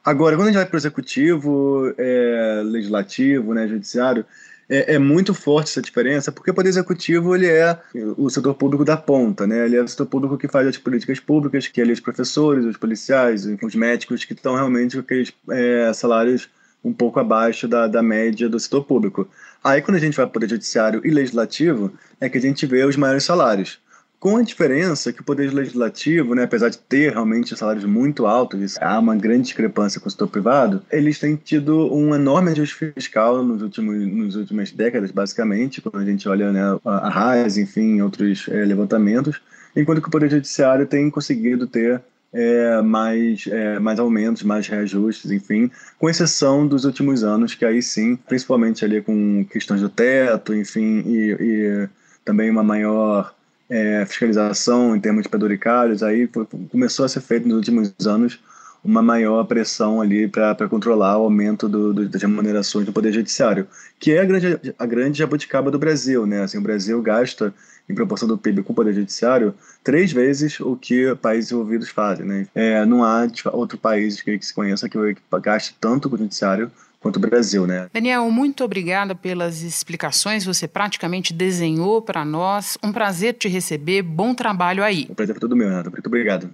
Agora, 0.04 0.36
quando 0.36 0.48
a 0.48 0.52
gente 0.52 0.58
vai 0.58 0.66
para 0.66 0.76
o 0.76 0.80
executivo, 0.80 1.94
é, 1.98 2.62
legislativo, 2.66 3.54
né, 3.54 3.68
judiciário, 3.68 4.26
é, 4.70 4.96
é, 4.96 5.00
muito 5.00 5.34
forte 5.34 5.70
essa 5.70 5.82
diferença, 5.82 6.32
porque 6.32 6.52
o 6.52 6.54
Poder 6.54 6.70
Executivo 6.70 7.36
ele 7.36 7.48
é 7.48 7.78
o 8.18 8.30
setor 8.30 8.54
público 8.56 8.86
da 8.86 8.98
ponta, 8.98 9.46
né? 9.46 9.66
Ele 9.66 9.76
é 9.76 9.82
o 9.82 9.88
setor 9.88 10.06
público 10.06 10.38
que 10.38 10.48
faz 10.48 10.68
as 10.68 10.78
políticas 10.78 11.20
públicas, 11.20 11.68
que 11.68 11.82
é 11.82 11.84
os 11.84 12.00
professores, 12.00 12.66
os 12.66 12.78
policiais, 12.78 13.46
os 13.46 13.76
médicos, 13.76 14.24
que 14.26 14.34
estão 14.34 14.56
realmente 14.56 14.96
com 14.96 15.02
aqueles 15.02 15.34
é, 15.50 15.92
salários 15.94 16.50
um 16.84 16.94
pouco 16.94 17.20
abaixo 17.20 17.68
da, 17.68 17.88
da 17.88 18.02
média 18.02 18.50
do 18.50 18.60
setor 18.60 18.84
público. 18.84 19.28
Aí, 19.64 19.82
quando 19.82 19.98
a 19.98 20.00
gente 20.00 20.18
vai 20.18 20.28
para 20.28 20.46
o 20.46 20.50
Judiciário 20.50 21.02
e 21.06 21.10
Legislativo, 21.10 21.92
é 22.20 22.28
que 22.28 22.38
a 22.38 22.42
gente 22.42 22.66
vê 22.66 22.84
os 22.84 22.98
maiores 22.98 23.24
salários. 23.24 23.80
Com 24.24 24.38
a 24.38 24.42
diferença 24.42 25.12
que 25.12 25.20
o 25.20 25.24
Poder 25.26 25.54
Legislativo, 25.54 26.34
né, 26.34 26.44
apesar 26.44 26.70
de 26.70 26.78
ter 26.78 27.12
realmente 27.12 27.58
salários 27.58 27.84
muito 27.84 28.26
altos, 28.26 28.78
há 28.80 28.98
uma 28.98 29.18
grande 29.18 29.42
discrepância 29.42 30.00
com 30.00 30.08
o 30.08 30.10
setor 30.10 30.30
privado, 30.30 30.82
eles 30.90 31.20
têm 31.20 31.36
tido 31.36 31.94
um 31.94 32.16
enorme 32.16 32.52
ajuste 32.52 32.94
fiscal 32.94 33.44
nos 33.44 33.62
últimos, 33.62 34.08
nas 34.08 34.36
últimas 34.36 34.72
décadas, 34.72 35.12
basicamente, 35.12 35.82
quando 35.82 35.98
a 35.98 36.06
gente 36.06 36.30
olha 36.30 36.54
né, 36.54 36.62
a 36.86 37.10
RAIS, 37.10 37.58
enfim, 37.58 38.00
outros 38.00 38.48
é, 38.48 38.64
levantamentos, 38.64 39.42
enquanto 39.76 40.02
que 40.02 40.08
o 40.08 40.12
Poder 40.12 40.32
Judiciário 40.32 40.88
tem 40.88 41.10
conseguido 41.10 41.68
ter 41.68 42.02
é, 42.32 42.82
mais, 42.82 43.46
é, 43.48 43.78
mais 43.78 44.00
aumentos, 44.00 44.44
mais 44.44 44.66
reajustes, 44.70 45.32
enfim, 45.32 45.70
com 46.00 46.10
exceção 46.10 46.66
dos 46.66 46.86
últimos 46.86 47.26
anos, 47.26 47.56
que 47.56 47.66
aí 47.66 47.82
sim, 47.82 48.16
principalmente 48.16 48.86
ali 48.86 49.02
com 49.02 49.46
questões 49.52 49.82
do 49.82 49.90
teto, 49.90 50.56
enfim, 50.56 51.04
e, 51.06 51.38
e 51.42 51.90
também 52.24 52.50
uma 52.50 52.64
maior 52.64 53.36
é, 53.74 54.06
fiscalização 54.06 54.96
em 54.96 55.00
termos 55.00 55.24
de 55.24 55.30
peduricários, 55.30 56.04
aí 56.04 56.28
foi, 56.28 56.46
começou 56.72 57.06
a 57.06 57.10
ser 57.10 57.22
feito 57.22 57.48
nos 57.48 57.58
últimos 57.58 57.92
anos 58.06 58.40
uma 58.84 59.02
maior 59.02 59.44
pressão 59.46 60.00
ali 60.00 60.28
para 60.28 60.68
controlar 60.70 61.18
o 61.18 61.24
aumento 61.24 61.68
do, 61.68 61.92
do, 61.92 62.08
das 62.08 62.22
remunerações 62.22 62.86
do 62.86 62.94
Poder 62.94 63.12
Judiciário, 63.12 63.66
que 64.00 64.12
é 64.12 64.20
a 64.20 64.26
grande, 64.26 64.76
a 64.78 64.86
grande 64.86 65.18
jabuticaba 65.18 65.72
do 65.72 65.80
Brasil. 65.80 66.28
Né? 66.28 66.44
Assim, 66.44 66.58
o 66.60 66.62
Brasil 66.62 67.02
gasta, 67.02 67.52
em 67.90 67.96
proporção 67.96 68.28
do 68.28 68.38
PIB 68.38 68.62
com 68.62 68.74
o 68.74 68.76
Poder 68.76 68.94
Judiciário, 68.94 69.56
três 69.84 70.12
vezes 70.12 70.60
o 70.60 70.76
que 70.76 71.16
países 71.16 71.52
envolvidos 71.52 71.90
fazem. 71.90 72.26
Né? 72.26 72.48
É, 72.54 72.86
não 72.86 73.04
há 73.04 73.26
outro 73.54 73.78
país 73.78 74.22
que, 74.22 74.38
que 74.38 74.46
se 74.46 74.54
conheça 74.54 74.88
que, 74.88 75.16
que 75.16 75.22
gaste 75.42 75.76
tanto 75.82 76.10
com 76.10 76.16
o 76.16 76.20
Judiciário 76.20 76.70
quanto 77.04 77.18
o 77.18 77.20
Brasil, 77.20 77.68
né? 77.68 77.90
Daniel, 77.94 78.32
muito 78.32 78.64
obrigada 78.64 79.14
pelas 79.14 79.62
explicações. 79.62 80.46
Você 80.46 80.68
praticamente 80.68 81.34
desenhou 81.34 82.02
para 82.02 82.24
nós. 82.24 82.78
Um 82.82 82.94
prazer 82.94 83.34
te 83.34 83.50
receber. 83.50 84.02
Bom 84.02 84.34
trabalho 84.34 84.82
aí. 84.82 85.06
O 85.10 85.16
prazer 85.16 85.36
foi 85.36 85.42
todo 85.42 85.56
meu, 85.56 85.68
Renato. 85.68 85.92
Muito 85.92 86.08
obrigado. 86.08 86.50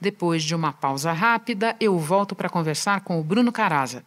Depois 0.00 0.42
de 0.42 0.54
uma 0.54 0.72
pausa 0.72 1.12
rápida, 1.12 1.76
eu 1.80 1.96
volto 1.96 2.34
para 2.34 2.48
conversar 2.48 3.00
com 3.02 3.20
o 3.20 3.24
Bruno 3.24 3.52
Caraza. 3.52 4.02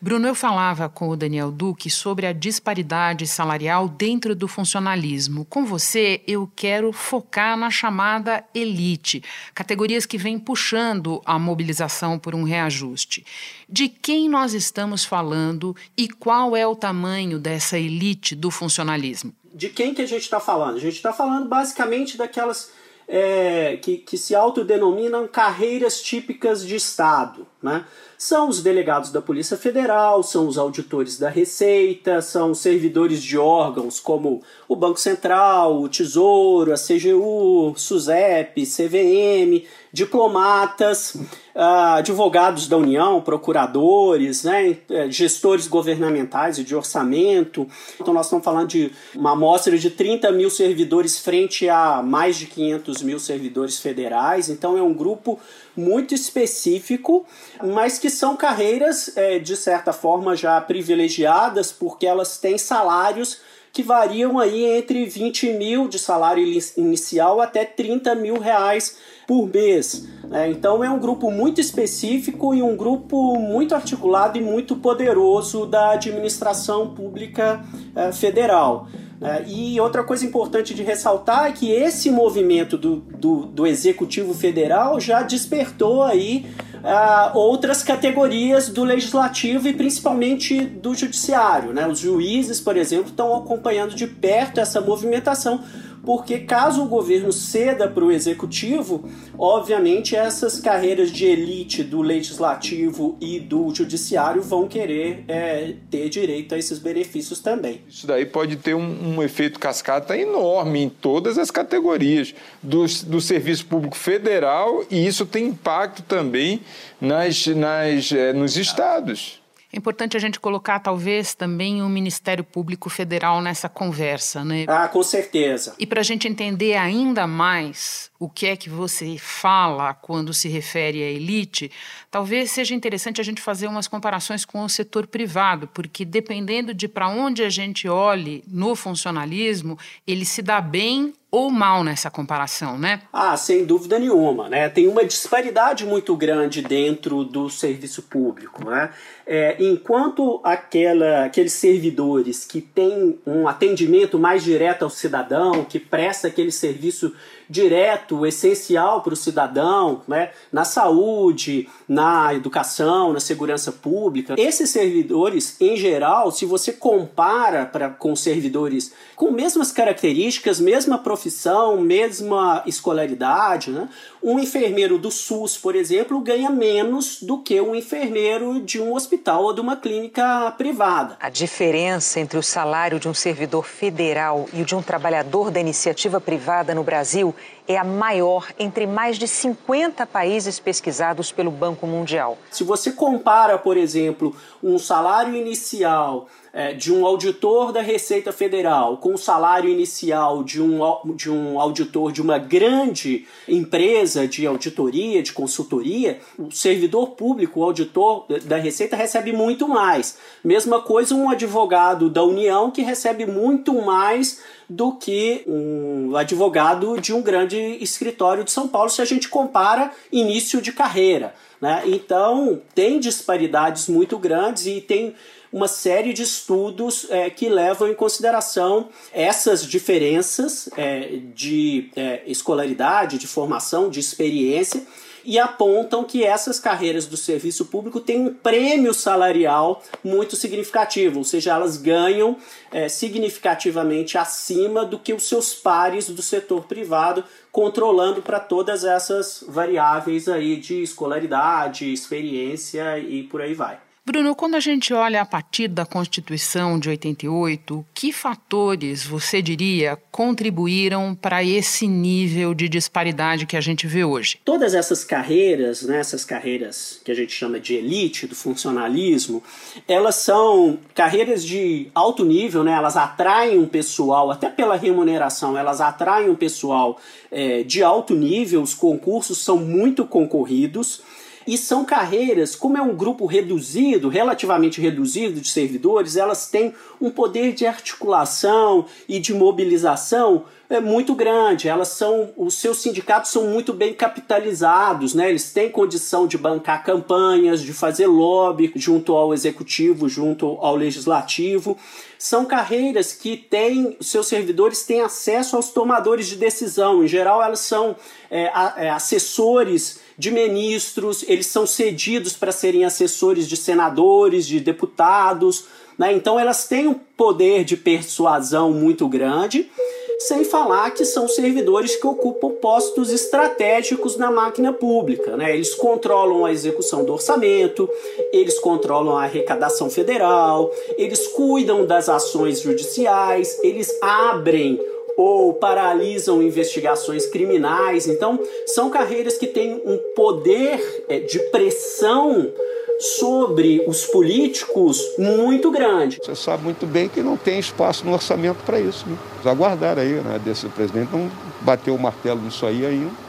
Bruno, 0.00 0.28
eu 0.28 0.34
falava 0.34 0.88
com 0.88 1.08
o 1.08 1.16
Daniel 1.16 1.50
Duque 1.50 1.90
sobre 1.90 2.24
a 2.24 2.32
disparidade 2.32 3.26
salarial 3.26 3.88
dentro 3.88 4.34
do 4.34 4.46
funcionalismo. 4.46 5.44
Com 5.44 5.64
você, 5.64 6.22
eu 6.26 6.48
quero 6.54 6.92
focar 6.92 7.56
na 7.56 7.68
chamada 7.68 8.44
elite, 8.54 9.22
categorias 9.52 10.06
que 10.06 10.16
vêm 10.16 10.38
puxando 10.38 11.20
a 11.26 11.36
mobilização 11.36 12.16
por 12.16 12.32
um 12.32 12.44
reajuste. 12.44 13.26
De 13.68 13.88
quem 13.88 14.28
nós 14.28 14.54
estamos 14.54 15.04
falando 15.04 15.74
e 15.96 16.08
qual 16.08 16.56
é 16.56 16.64
o 16.64 16.76
tamanho 16.76 17.38
dessa 17.38 17.76
elite 17.76 18.36
do 18.36 18.52
funcionalismo? 18.52 19.34
De 19.52 19.68
quem 19.68 19.92
que 19.92 20.02
a 20.02 20.06
gente 20.06 20.22
está 20.22 20.38
falando? 20.38 20.76
A 20.76 20.80
gente 20.80 20.94
está 20.94 21.12
falando 21.12 21.48
basicamente 21.48 22.16
daquelas 22.16 22.70
é, 23.08 23.78
que, 23.78 23.96
que 23.96 24.18
se 24.18 24.34
autodenominam 24.34 25.26
carreiras 25.26 26.02
típicas 26.02 26.64
de 26.64 26.76
Estado, 26.76 27.46
né? 27.62 27.84
são 28.18 28.48
os 28.48 28.60
delegados 28.60 29.12
da 29.12 29.22
Polícia 29.22 29.56
Federal, 29.56 30.24
são 30.24 30.48
os 30.48 30.58
auditores 30.58 31.16
da 31.16 31.28
Receita, 31.28 32.20
são 32.20 32.52
servidores 32.52 33.22
de 33.22 33.38
órgãos 33.38 34.00
como 34.00 34.42
o 34.68 34.74
Banco 34.74 34.98
Central, 34.98 35.80
o 35.80 35.88
Tesouro, 35.88 36.72
a 36.72 36.76
CGU, 36.76 37.72
SUSEP, 37.76 38.66
CVM, 38.66 39.64
diplomatas, 39.92 41.14
uh, 41.14 41.96
advogados 41.98 42.66
da 42.66 42.76
União, 42.76 43.20
procuradores, 43.20 44.42
né, 44.42 44.76
eh, 44.90 45.10
gestores 45.10 45.66
governamentais 45.66 46.58
e 46.58 46.64
de 46.64 46.74
orçamento. 46.74 47.66
Então, 48.00 48.12
nós 48.12 48.26
estamos 48.26 48.44
falando 48.44 48.68
de 48.68 48.92
uma 49.14 49.32
amostra 49.32 49.78
de 49.78 49.90
30 49.90 50.30
mil 50.32 50.50
servidores 50.50 51.18
frente 51.18 51.68
a 51.68 52.02
mais 52.02 52.36
de 52.36 52.46
500 52.46 53.02
mil 53.02 53.18
servidores 53.18 53.78
federais. 53.78 54.48
Então, 54.48 54.76
é 54.76 54.82
um 54.82 54.92
grupo 54.92 55.38
muito 55.74 56.14
específico, 56.14 57.24
mas 57.62 57.98
que 57.98 58.10
são 58.10 58.36
carreiras, 58.36 59.16
é, 59.16 59.38
de 59.38 59.56
certa 59.56 59.92
forma, 59.92 60.36
já 60.36 60.60
privilegiadas, 60.60 61.72
porque 61.72 62.06
elas 62.06 62.38
têm 62.38 62.58
salários 62.58 63.40
que 63.72 63.82
variam 63.82 64.38
aí 64.38 64.64
entre 64.64 65.04
20 65.04 65.52
mil 65.52 65.88
de 65.88 65.98
salário 65.98 66.44
inicial 66.76 67.40
até 67.40 67.64
30 67.64 68.14
mil 68.14 68.38
reais 68.38 68.96
por 69.26 69.46
mês. 69.46 70.08
Né? 70.24 70.50
Então 70.50 70.82
é 70.82 70.90
um 70.90 70.98
grupo 70.98 71.30
muito 71.30 71.60
específico 71.60 72.54
e 72.54 72.62
um 72.62 72.76
grupo 72.76 73.38
muito 73.38 73.74
articulado 73.74 74.38
e 74.38 74.40
muito 74.40 74.76
poderoso 74.76 75.66
da 75.66 75.90
administração 75.90 76.94
pública 76.94 77.64
é, 77.94 78.10
federal. 78.10 78.88
É, 79.20 79.44
e 79.48 79.80
outra 79.80 80.04
coisa 80.04 80.24
importante 80.24 80.72
de 80.72 80.82
ressaltar 80.82 81.46
é 81.46 81.52
que 81.52 81.70
esse 81.70 82.08
movimento 82.08 82.78
do, 82.78 82.96
do, 82.96 83.46
do 83.46 83.66
Executivo 83.66 84.32
Federal 84.32 85.00
já 85.00 85.22
despertou 85.22 86.02
aí 86.02 86.46
uh, 86.82 87.36
outras 87.36 87.82
categorias 87.82 88.68
do 88.68 88.84
Legislativo 88.84 89.68
e 89.68 89.72
principalmente 89.72 90.60
do 90.60 90.94
Judiciário. 90.94 91.72
Né? 91.72 91.86
Os 91.86 91.98
juízes, 91.98 92.60
por 92.60 92.76
exemplo, 92.76 93.08
estão 93.10 93.34
acompanhando 93.36 93.94
de 93.94 94.06
perto 94.06 94.60
essa 94.60 94.80
movimentação 94.80 95.62
porque 96.08 96.38
caso 96.38 96.82
o 96.82 96.86
governo 96.86 97.30
ceda 97.30 97.86
para 97.86 98.02
o 98.02 98.10
executivo, 98.10 99.08
obviamente 99.36 100.16
essas 100.16 100.58
carreiras 100.58 101.10
de 101.10 101.26
elite 101.26 101.82
do 101.82 102.00
legislativo 102.00 103.18
e 103.20 103.38
do 103.38 103.74
judiciário 103.74 104.40
vão 104.40 104.66
querer 104.66 105.24
é, 105.28 105.74
ter 105.90 106.08
direito 106.08 106.54
a 106.54 106.58
esses 106.58 106.78
benefícios 106.78 107.40
também. 107.40 107.82
Isso 107.86 108.06
daí 108.06 108.24
pode 108.24 108.56
ter 108.56 108.72
um, 108.72 109.16
um 109.16 109.22
efeito 109.22 109.58
cascata 109.58 110.16
enorme 110.16 110.80
em 110.80 110.88
todas 110.88 111.36
as 111.36 111.50
categorias 111.50 112.34
do, 112.62 112.86
do 113.06 113.20
serviço 113.20 113.66
público 113.66 113.94
federal 113.94 114.82
e 114.90 115.06
isso 115.06 115.26
tem 115.26 115.48
impacto 115.48 116.02
também 116.02 116.60
nas, 117.00 117.46
nas, 117.46 118.12
é, 118.12 118.32
nos 118.32 118.56
estados. 118.56 119.40
É 119.70 119.76
importante 119.76 120.16
a 120.16 120.20
gente 120.20 120.40
colocar, 120.40 120.80
talvez, 120.80 121.34
também 121.34 121.82
o 121.82 121.88
Ministério 121.90 122.42
Público 122.42 122.88
Federal 122.88 123.42
nessa 123.42 123.68
conversa, 123.68 124.42
né? 124.42 124.64
Ah, 124.66 124.88
com 124.88 125.02
certeza. 125.02 125.74
E 125.78 125.86
para 125.86 126.00
a 126.00 126.02
gente 126.02 126.26
entender 126.26 126.74
ainda 126.74 127.26
mais 127.26 128.10
o 128.18 128.30
que 128.30 128.46
é 128.46 128.56
que 128.56 128.70
você 128.70 129.18
fala 129.18 129.92
quando 129.92 130.32
se 130.32 130.48
refere 130.48 131.02
à 131.02 131.06
elite, 131.06 131.70
talvez 132.10 132.50
seja 132.50 132.74
interessante 132.74 133.20
a 133.20 133.24
gente 133.24 133.42
fazer 133.42 133.66
umas 133.66 133.86
comparações 133.86 134.42
com 134.42 134.64
o 134.64 134.68
setor 134.70 135.06
privado, 135.06 135.68
porque 135.68 136.02
dependendo 136.02 136.72
de 136.72 136.88
para 136.88 137.08
onde 137.08 137.44
a 137.44 137.50
gente 137.50 137.86
olhe 137.86 138.42
no 138.48 138.74
funcionalismo, 138.74 139.78
ele 140.06 140.24
se 140.24 140.40
dá 140.40 140.62
bem 140.62 141.12
ou 141.30 141.50
mal 141.50 141.84
nessa 141.84 142.10
comparação, 142.10 142.78
né? 142.78 143.02
Ah, 143.12 143.36
sem 143.36 143.64
dúvida 143.64 143.98
nenhuma, 143.98 144.48
né? 144.48 144.68
Tem 144.68 144.88
uma 144.88 145.04
disparidade 145.04 145.84
muito 145.84 146.16
grande 146.16 146.62
dentro 146.62 147.22
do 147.22 147.50
serviço 147.50 148.02
público, 148.02 148.64
né? 148.64 148.90
É, 149.26 149.56
enquanto 149.60 150.40
aquela, 150.42 151.26
aqueles 151.26 151.52
servidores 151.52 152.46
que 152.46 152.62
têm 152.62 153.18
um 153.26 153.46
atendimento 153.46 154.18
mais 154.18 154.42
direto 154.42 154.84
ao 154.84 154.90
cidadão, 154.90 155.64
que 155.64 155.78
presta 155.78 156.28
aquele 156.28 156.50
serviço 156.50 157.14
direto, 157.48 158.26
essencial 158.26 159.02
para 159.02 159.12
o 159.12 159.16
cidadão, 159.16 160.02
né? 160.06 160.30
na 160.52 160.64
saúde, 160.64 161.68
na 161.88 162.34
educação, 162.34 163.12
na 163.12 163.20
segurança 163.20 163.72
pública. 163.72 164.34
Esses 164.38 164.70
servidores, 164.70 165.56
em 165.60 165.76
geral, 165.76 166.30
se 166.30 166.44
você 166.44 166.72
compara 166.72 167.66
pra, 167.66 167.90
com 167.90 168.14
servidores 168.14 168.92
com 169.16 169.30
mesmas 169.30 169.72
características, 169.72 170.60
mesma 170.60 170.98
profissão, 170.98 171.80
mesma 171.80 172.62
escolaridade, 172.66 173.70
né? 173.70 173.88
Um 174.22 174.38
enfermeiro 174.38 174.98
do 174.98 175.10
SUS, 175.10 175.56
por 175.56 175.74
exemplo, 175.74 176.20
ganha 176.20 176.50
menos 176.50 177.22
do 177.22 177.38
que 177.38 177.60
um 177.60 177.74
enfermeiro 177.74 178.60
de 178.60 178.80
um 178.80 178.94
hospital 178.94 179.44
ou 179.44 179.52
de 179.52 179.60
uma 179.60 179.76
clínica 179.76 180.52
privada. 180.56 181.16
A 181.20 181.28
diferença 181.28 182.20
entre 182.20 182.38
o 182.38 182.42
salário 182.42 182.98
de 182.98 183.08
um 183.08 183.14
servidor 183.14 183.64
federal 183.64 184.48
e 184.52 184.62
o 184.62 184.64
de 184.64 184.74
um 184.74 184.82
trabalhador 184.82 185.50
da 185.50 185.60
iniciativa 185.60 186.20
privada 186.20 186.74
no 186.74 186.82
Brasil 186.82 187.34
é 187.68 187.76
a 187.76 187.84
maior 187.84 188.48
entre 188.58 188.86
mais 188.86 189.18
de 189.18 189.28
50 189.28 190.06
países 190.06 190.58
pesquisados 190.58 191.30
pelo 191.30 191.50
Banco 191.50 191.86
Mundial. 191.86 192.38
Se 192.50 192.64
você 192.64 192.90
compara, 192.90 193.58
por 193.58 193.76
exemplo, 193.76 194.34
um 194.62 194.78
salário 194.78 195.36
inicial 195.36 196.26
é, 196.52 196.72
de 196.72 196.92
um 196.92 197.06
auditor 197.06 197.72
da 197.72 197.82
Receita 197.82 198.32
Federal 198.32 198.96
com 198.96 199.12
o 199.12 199.18
salário 199.18 199.68
inicial 199.68 200.42
de 200.42 200.62
um, 200.62 200.80
de 201.14 201.30
um 201.30 201.60
auditor 201.60 202.10
de 202.10 202.22
uma 202.22 202.38
grande 202.38 203.26
empresa 203.46 204.26
de 204.26 204.46
auditoria, 204.46 205.22
de 205.22 205.32
consultoria, 205.32 206.20
o 206.38 206.50
servidor 206.50 207.10
público, 207.10 207.60
o 207.60 207.64
auditor 207.64 208.24
da 208.44 208.56
Receita, 208.56 208.96
recebe 208.96 209.32
muito 209.32 209.68
mais. 209.68 210.16
Mesma 210.42 210.80
coisa 210.80 211.14
um 211.14 211.28
advogado 211.28 212.08
da 212.08 212.24
União 212.24 212.70
que 212.70 212.82
recebe 212.82 213.26
muito 213.26 213.74
mais 213.82 214.40
do 214.68 214.92
que 214.92 215.42
um 215.46 216.14
advogado 216.16 217.00
de 217.00 217.12
um 217.12 217.22
grande 217.22 217.56
escritório 217.80 218.44
de 218.44 218.50
São 218.50 218.68
Paulo, 218.68 218.90
se 218.90 219.00
a 219.00 219.04
gente 219.04 219.28
compara 219.28 219.90
início 220.12 220.60
de 220.60 220.72
carreira. 220.72 221.34
Né? 221.60 221.82
Então, 221.86 222.60
tem 222.74 223.00
disparidades 223.00 223.88
muito 223.88 224.18
grandes 224.18 224.66
e 224.66 224.80
tem 224.80 225.14
uma 225.50 225.66
série 225.66 226.12
de 226.12 226.22
estudos 226.22 227.06
é, 227.08 227.30
que 227.30 227.48
levam 227.48 227.88
em 227.88 227.94
consideração 227.94 228.90
essas 229.12 229.64
diferenças 229.64 230.68
é, 230.76 231.20
de 231.34 231.90
é, 231.96 232.22
escolaridade, 232.26 233.16
de 233.16 233.26
formação, 233.26 233.88
de 233.88 233.98
experiência 233.98 234.82
e 235.28 235.38
apontam 235.38 236.04
que 236.04 236.24
essas 236.24 236.58
carreiras 236.58 237.04
do 237.04 237.14
serviço 237.14 237.66
público 237.66 238.00
têm 238.00 238.28
um 238.28 238.32
prêmio 238.32 238.94
salarial 238.94 239.82
muito 240.02 240.34
significativo, 240.34 241.18
ou 241.18 241.24
seja, 241.24 241.52
elas 241.52 241.76
ganham 241.76 242.38
é, 242.72 242.88
significativamente 242.88 244.16
acima 244.16 244.86
do 244.86 244.98
que 244.98 245.12
os 245.12 245.28
seus 245.28 245.54
pares 245.54 246.08
do 246.08 246.22
setor 246.22 246.64
privado, 246.64 247.22
controlando 247.52 248.22
para 248.22 248.40
todas 248.40 248.84
essas 248.84 249.44
variáveis 249.46 250.30
aí 250.30 250.56
de 250.56 250.82
escolaridade, 250.82 251.92
experiência 251.92 252.98
e 252.98 253.22
por 253.22 253.42
aí 253.42 253.52
vai. 253.52 253.87
Bruno, 254.08 254.34
quando 254.34 254.54
a 254.54 254.60
gente 254.60 254.94
olha 254.94 255.20
a 255.20 255.26
partir 255.26 255.68
da 255.68 255.84
Constituição 255.84 256.78
de 256.78 256.88
88, 256.88 257.84
que 257.92 258.10
fatores 258.10 259.04
você 259.04 259.42
diria 259.42 259.98
contribuíram 260.10 261.14
para 261.14 261.44
esse 261.44 261.86
nível 261.86 262.54
de 262.54 262.70
disparidade 262.70 263.44
que 263.44 263.54
a 263.54 263.60
gente 263.60 263.86
vê 263.86 264.04
hoje? 264.04 264.40
Todas 264.46 264.72
essas 264.72 265.04
carreiras, 265.04 265.82
né, 265.82 265.98
essas 265.98 266.24
carreiras 266.24 267.02
que 267.04 267.12
a 267.12 267.14
gente 267.14 267.32
chama 267.32 267.60
de 267.60 267.74
elite, 267.74 268.26
do 268.26 268.34
funcionalismo, 268.34 269.42
elas 269.86 270.14
são 270.14 270.78
carreiras 270.94 271.44
de 271.44 271.88
alto 271.94 272.24
nível, 272.24 272.64
né, 272.64 272.72
elas 272.72 272.96
atraem 272.96 273.58
um 273.58 273.66
pessoal, 273.66 274.30
até 274.30 274.48
pela 274.48 274.76
remuneração, 274.76 275.54
elas 275.54 275.82
atraem 275.82 276.30
um 276.30 276.34
pessoal 276.34 276.98
é, 277.30 277.62
de 277.62 277.82
alto 277.82 278.14
nível, 278.14 278.62
os 278.62 278.72
concursos 278.72 279.36
são 279.36 279.58
muito 279.58 280.06
concorridos. 280.06 281.02
E 281.48 281.56
são 281.56 281.82
carreiras, 281.82 282.54
como 282.54 282.76
é 282.76 282.82
um 282.82 282.94
grupo 282.94 283.24
reduzido, 283.24 284.10
relativamente 284.10 284.82
reduzido 284.82 285.40
de 285.40 285.48
servidores, 285.48 286.14
elas 286.14 286.46
têm 286.46 286.74
um 287.00 287.10
poder 287.10 287.54
de 287.54 287.64
articulação 287.64 288.84
e 289.08 289.18
de 289.18 289.32
mobilização 289.32 290.44
é 290.70 290.80
muito 290.80 291.14
grande. 291.14 291.66
Elas 291.66 291.88
são, 291.88 292.30
os 292.36 292.54
seus 292.54 292.82
sindicatos 292.82 293.30
são 293.30 293.46
muito 293.46 293.72
bem 293.72 293.94
capitalizados, 293.94 295.14
né? 295.14 295.30
Eles 295.30 295.50
têm 295.50 295.70
condição 295.70 296.26
de 296.26 296.36
bancar 296.36 296.84
campanhas, 296.84 297.62
de 297.62 297.72
fazer 297.72 298.06
lobby 298.06 298.70
junto 298.76 299.14
ao 299.14 299.32
executivo, 299.32 300.06
junto 300.06 300.58
ao 300.60 300.76
legislativo. 300.76 301.78
São 302.18 302.44
carreiras 302.44 303.14
que 303.14 303.36
têm, 303.36 303.96
seus 304.02 304.26
servidores 304.26 304.82
têm 304.84 305.00
acesso 305.00 305.56
aos 305.56 305.70
tomadores 305.70 306.26
de 306.26 306.36
decisão. 306.36 307.02
Em 307.02 307.08
geral, 307.08 307.42
elas 307.42 307.60
são 307.60 307.96
é, 308.30 308.50
é, 308.76 308.90
assessores 308.90 310.00
de 310.18 310.32
ministros, 310.32 311.24
eles 311.28 311.46
são 311.46 311.64
cedidos 311.64 312.32
para 312.32 312.50
serem 312.50 312.84
assessores 312.84 313.48
de 313.48 313.56
senadores, 313.56 314.46
de 314.46 314.58
deputados, 314.58 315.64
né? 315.96 316.12
então 316.12 316.38
elas 316.38 316.66
têm 316.66 316.88
um 316.88 316.94
poder 316.94 317.64
de 317.64 317.76
persuasão 317.76 318.72
muito 318.72 319.06
grande, 319.06 319.70
sem 320.18 320.42
falar 320.42 320.90
que 320.90 321.04
são 321.04 321.28
servidores 321.28 321.94
que 321.94 322.06
ocupam 322.06 322.50
postos 322.50 323.12
estratégicos 323.12 324.16
na 324.16 324.32
máquina 324.32 324.72
pública. 324.72 325.36
Né? 325.36 325.54
Eles 325.54 325.76
controlam 325.76 326.44
a 326.44 326.50
execução 326.50 327.04
do 327.04 327.12
orçamento, 327.12 327.88
eles 328.32 328.58
controlam 328.58 329.16
a 329.16 329.22
arrecadação 329.22 329.88
federal, 329.88 330.72
eles 330.96 331.28
cuidam 331.28 331.86
das 331.86 332.08
ações 332.08 332.60
judiciais, 332.60 333.60
eles 333.62 333.96
abrem 334.02 334.80
ou 335.18 335.52
paralisam 335.52 336.40
investigações 336.40 337.26
criminais. 337.26 338.06
Então, 338.06 338.38
são 338.66 338.88
carreiras 338.88 339.36
que 339.36 339.48
têm 339.48 339.82
um 339.84 339.98
poder 340.14 341.04
é, 341.08 341.18
de 341.18 341.40
pressão 341.50 342.52
sobre 343.00 343.84
os 343.86 344.06
políticos 344.06 345.02
muito 345.18 345.72
grande. 345.72 346.18
Você 346.22 346.36
sabe 346.36 346.62
muito 346.62 346.86
bem 346.86 347.08
que 347.08 347.20
não 347.20 347.36
tem 347.36 347.58
espaço 347.58 348.06
no 348.06 348.12
orçamento 348.12 348.62
para 348.64 348.78
isso. 348.78 349.04
Né? 349.08 349.16
Aguardar 349.44 349.98
aí, 349.98 350.14
né? 350.20 350.40
Desse 350.44 350.68
presidente 350.68 351.10
não 351.12 351.28
bateu 351.62 351.94
o 351.96 351.98
martelo 351.98 352.40
nisso 352.40 352.64
aí 352.64 352.86
ainda 352.86 353.27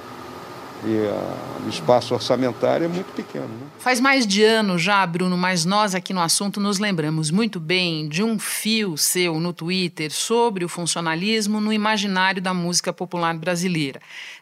e 0.85 1.07
a, 1.07 1.65
o 1.65 1.69
espaço 1.69 2.13
orçamentário 2.13 2.85
é 2.85 2.87
muito 2.87 3.11
pequeno. 3.13 3.47
Né? 3.47 3.67
Faz 3.79 3.99
mais 3.99 4.25
de 4.25 4.43
ano 4.43 4.77
já, 4.77 5.05
Bruno, 5.05 5.37
mas 5.37 5.65
nós 5.65 5.93
aqui 5.93 6.13
no 6.13 6.21
assunto 6.21 6.59
nos 6.59 6.79
lembramos 6.79 7.31
muito 7.31 7.59
bem 7.59 8.07
de 8.07 8.23
um 8.23 8.39
fio 8.39 8.97
seu 8.97 9.39
no 9.39 9.53
Twitter 9.53 10.11
sobre 10.11 10.63
o 10.63 10.69
funcionalismo 10.69 11.59
no 11.59 11.73
imaginário 11.73 12.41
da 12.41 12.53
música 12.53 12.93
popular 12.93 13.37
brasileira. 13.37 14.01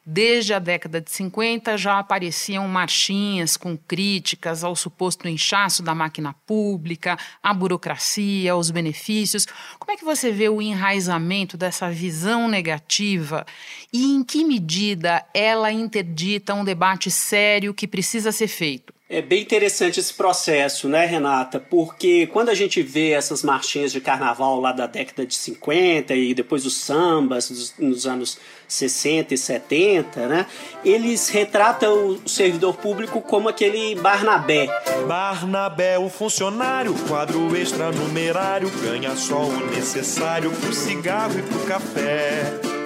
Desde 0.09 0.53
a 0.53 0.59
década 0.59 1.01
de 1.01 1.11
50 1.11 1.77
já 1.77 1.99
apareciam 1.99 2.65
marchinhas 2.65 3.57
com 3.57 3.75
críticas 3.75 4.63
ao 4.63 4.73
suposto 4.73 5.27
inchaço 5.27 5.83
da 5.83 5.93
máquina 5.93 6.33
pública, 6.45 7.19
à 7.43 7.53
burocracia, 7.53 8.53
aos 8.53 8.71
benefícios. 8.71 9.45
Como 9.77 9.91
é 9.91 9.97
que 9.97 10.05
você 10.05 10.31
vê 10.31 10.47
o 10.47 10.61
enraizamento 10.61 11.57
dessa 11.57 11.91
visão 11.91 12.47
negativa 12.47 13.45
e 13.91 14.05
em 14.05 14.23
que 14.23 14.45
medida 14.45 15.25
ela 15.33 15.73
interdita 15.73 16.53
um 16.53 16.63
debate 16.63 17.11
sério 17.11 17.73
que 17.73 17.85
precisa 17.85 18.31
ser 18.31 18.47
feito? 18.47 18.96
É 19.09 19.21
bem 19.21 19.41
interessante 19.41 20.01
esse 20.01 20.13
processo, 20.13 20.89
né, 20.89 21.05
Renata? 21.05 21.61
Porque 21.61 22.27
quando 22.27 22.49
a 22.49 22.53
gente 22.53 22.81
vê 22.81 23.11
essas 23.11 23.41
marchinhas 23.41 23.93
de 23.93 24.01
carnaval 24.01 24.59
lá 24.59 24.73
da 24.73 24.85
década 24.85 25.25
de 25.25 25.33
50 25.33 26.13
e 26.13 26.33
depois 26.33 26.65
os 26.65 26.75
sambas 26.75 27.73
nos 27.79 28.05
anos 28.05 28.37
60 28.67 29.33
e 29.33 29.37
70, 29.37 30.27
né? 30.27 30.45
Eles 30.83 31.29
retratam 31.29 32.19
o 32.25 32.27
servidor 32.27 32.75
público 32.75 33.21
como 33.21 33.47
aquele 33.47 33.95
Barnabé. 33.95 34.67
Barnabé, 35.07 35.97
o 35.97 36.09
funcionário, 36.09 36.93
quadro 37.07 37.55
extra 37.55 37.89
numerário, 37.93 38.69
ganha 38.81 39.15
só 39.15 39.41
o 39.41 39.67
necessário 39.67 40.51
pro 40.51 40.73
cigarro 40.73 41.39
e 41.39 41.43
pro 41.43 41.59
café 41.61 42.76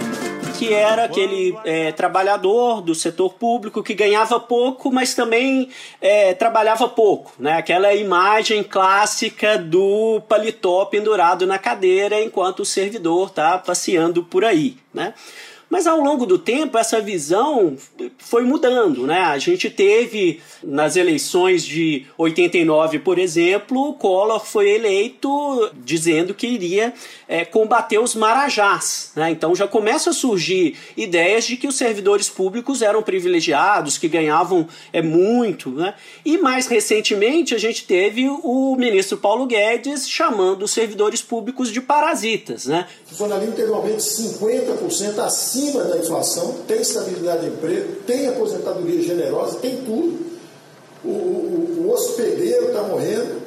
que 0.61 0.71
era 0.71 1.05
aquele 1.05 1.57
é, 1.65 1.91
trabalhador 1.91 2.81
do 2.81 2.93
setor 2.93 3.33
público 3.33 3.81
que 3.81 3.95
ganhava 3.95 4.39
pouco, 4.39 4.91
mas 4.91 5.15
também 5.15 5.69
é, 5.99 6.35
trabalhava 6.35 6.87
pouco, 6.87 7.33
né? 7.39 7.53
Aquela 7.53 7.95
imagem 7.95 8.63
clássica 8.63 9.57
do 9.57 10.21
paletó 10.29 10.85
pendurado 10.85 11.47
na 11.47 11.57
cadeira 11.57 12.21
enquanto 12.21 12.59
o 12.59 12.65
servidor 12.65 13.29
está 13.29 13.57
passeando 13.57 14.23
por 14.23 14.45
aí, 14.45 14.77
né? 14.93 15.15
Mas 15.71 15.87
ao 15.87 16.01
longo 16.01 16.25
do 16.25 16.37
tempo 16.37 16.77
essa 16.77 16.99
visão 16.99 17.77
foi 18.17 18.43
mudando, 18.43 19.07
né? 19.07 19.21
A 19.21 19.37
gente 19.37 19.69
teve 19.69 20.41
nas 20.61 20.97
eleições 20.97 21.63
de 21.63 22.05
89, 22.17 22.99
por 22.99 23.17
exemplo, 23.17 23.87
o 23.87 23.93
Collor 23.93 24.45
foi 24.45 24.69
eleito 24.69 25.71
dizendo 25.75 26.33
que 26.33 26.45
iria 26.45 26.93
é, 27.25 27.45
combater 27.45 27.99
os 27.99 28.15
marajás, 28.15 29.13
né? 29.15 29.31
Então 29.31 29.55
já 29.55 29.65
começam 29.65 30.11
a 30.11 30.13
surgir 30.13 30.75
ideias 30.97 31.45
de 31.45 31.55
que 31.55 31.69
os 31.69 31.77
servidores 31.77 32.29
públicos 32.29 32.81
eram 32.81 33.01
privilegiados, 33.01 33.97
que 33.97 34.09
ganhavam 34.09 34.67
é 34.91 35.01
muito, 35.01 35.69
né? 35.69 35.93
E 36.25 36.37
mais 36.37 36.67
recentemente 36.67 37.55
a 37.55 37.57
gente 37.57 37.85
teve 37.85 38.27
o 38.27 38.75
ministro 38.75 39.17
Paulo 39.17 39.45
Guedes 39.45 40.09
chamando 40.09 40.63
os 40.63 40.71
servidores 40.71 41.21
públicos 41.21 41.71
de 41.71 41.79
parasitas, 41.79 42.65
né? 42.65 42.85
O 43.05 43.09
funcionalismo 43.11 43.55
teve 43.55 43.71
um 43.71 43.75
aumento 43.75 43.95
de 43.95 44.03
50% 44.03 45.19
acima 45.19 45.60
acima 45.61 45.83
da 45.83 45.97
inflação, 45.97 46.55
tem 46.67 46.81
estabilidade 46.81 47.41
de 47.41 47.47
emprego, 47.47 47.95
tem 48.07 48.27
aposentadoria 48.27 49.01
generosa, 49.01 49.59
tem 49.59 49.77
tudo. 49.77 50.31
O, 51.03 51.09
o, 51.09 51.85
o 51.85 51.91
hospedeiro 51.91 52.67
está 52.67 52.83
morrendo, 52.83 53.41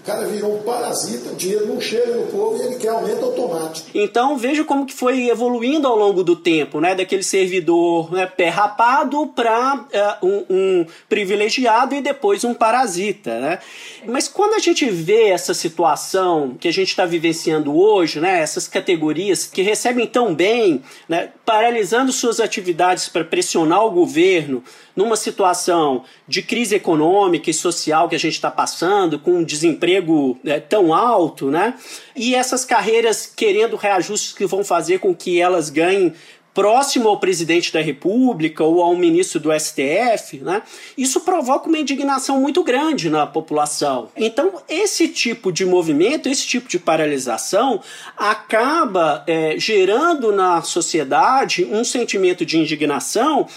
O 0.00 0.02
cara 0.02 0.26
virou 0.26 0.56
um 0.56 0.62
parasita, 0.62 1.30
o 1.30 1.36
dinheiro 1.36 1.66
não 1.66 1.78
chega 1.78 2.14
no 2.14 2.26
povo 2.28 2.56
e 2.56 2.66
ele 2.66 2.76
quer 2.76 2.88
aumento 2.88 3.22
automático. 3.22 3.90
Então 3.94 4.38
veja 4.38 4.64
como 4.64 4.86
que 4.86 4.94
foi 4.94 5.28
evoluindo 5.28 5.86
ao 5.86 5.94
longo 5.94 6.24
do 6.24 6.34
tempo, 6.34 6.80
né? 6.80 6.94
Daquele 6.94 7.22
servidor 7.22 8.10
né, 8.10 8.24
pé 8.24 8.48
rapado 8.48 9.26
para 9.26 9.74
uh, 9.74 9.86
é, 9.92 10.16
um, 10.22 10.44
um, 10.48 10.86
privilegiado 11.06 11.94
e 11.94 12.00
depois 12.00 12.44
um 12.44 12.54
parasita, 12.54 13.38
né? 13.40 13.58
Mas 14.06 14.26
quando 14.26 14.54
a 14.54 14.58
gente 14.58 14.88
vê 14.88 15.28
essa 15.28 15.52
situação 15.52 16.56
que 16.58 16.66
a 16.66 16.72
gente 16.72 16.88
está 16.88 17.04
vivenciando 17.04 17.78
hoje, 17.78 18.20
né? 18.20 18.40
Essas 18.40 18.66
categorias 18.66 19.44
que 19.44 19.60
recebem 19.60 20.06
tão 20.06 20.34
bem, 20.34 20.82
né? 21.06 21.28
Paralisando 21.44 22.10
suas 22.10 22.40
atividades 22.40 23.06
para 23.06 23.22
pressionar 23.22 23.84
o 23.84 23.90
governo 23.90 24.64
numa 24.96 25.16
situação 25.16 26.04
de 26.30 26.42
crise 26.42 26.76
econômica 26.76 27.50
e 27.50 27.52
social 27.52 28.08
que 28.08 28.14
a 28.14 28.18
gente 28.18 28.34
está 28.34 28.52
passando, 28.52 29.18
com 29.18 29.38
um 29.38 29.44
desemprego 29.44 30.38
é, 30.44 30.60
tão 30.60 30.94
alto, 30.94 31.50
né? 31.50 31.74
E 32.14 32.36
essas 32.36 32.64
carreiras 32.64 33.26
querendo 33.26 33.74
reajustes 33.74 34.32
que 34.32 34.46
vão 34.46 34.62
fazer 34.62 35.00
com 35.00 35.12
que 35.12 35.40
elas 35.40 35.70
ganhem 35.70 36.14
próximo 36.54 37.08
ao 37.08 37.18
presidente 37.18 37.72
da 37.72 37.80
República 37.80 38.62
ou 38.62 38.80
ao 38.80 38.94
ministro 38.94 39.40
do 39.40 39.50
STF, 39.52 40.38
né? 40.38 40.62
Isso 40.96 41.20
provoca 41.22 41.68
uma 41.68 41.78
indignação 41.78 42.40
muito 42.40 42.62
grande 42.62 43.10
na 43.10 43.26
população. 43.26 44.08
Então, 44.16 44.62
esse 44.68 45.08
tipo 45.08 45.50
de 45.50 45.66
movimento, 45.66 46.28
esse 46.28 46.46
tipo 46.46 46.68
de 46.68 46.78
paralisação, 46.78 47.80
acaba 48.16 49.24
é, 49.26 49.58
gerando 49.58 50.30
na 50.30 50.62
sociedade 50.62 51.64
um 51.64 51.82
sentimento 51.82 52.46
de 52.46 52.56
indignação 52.56 53.48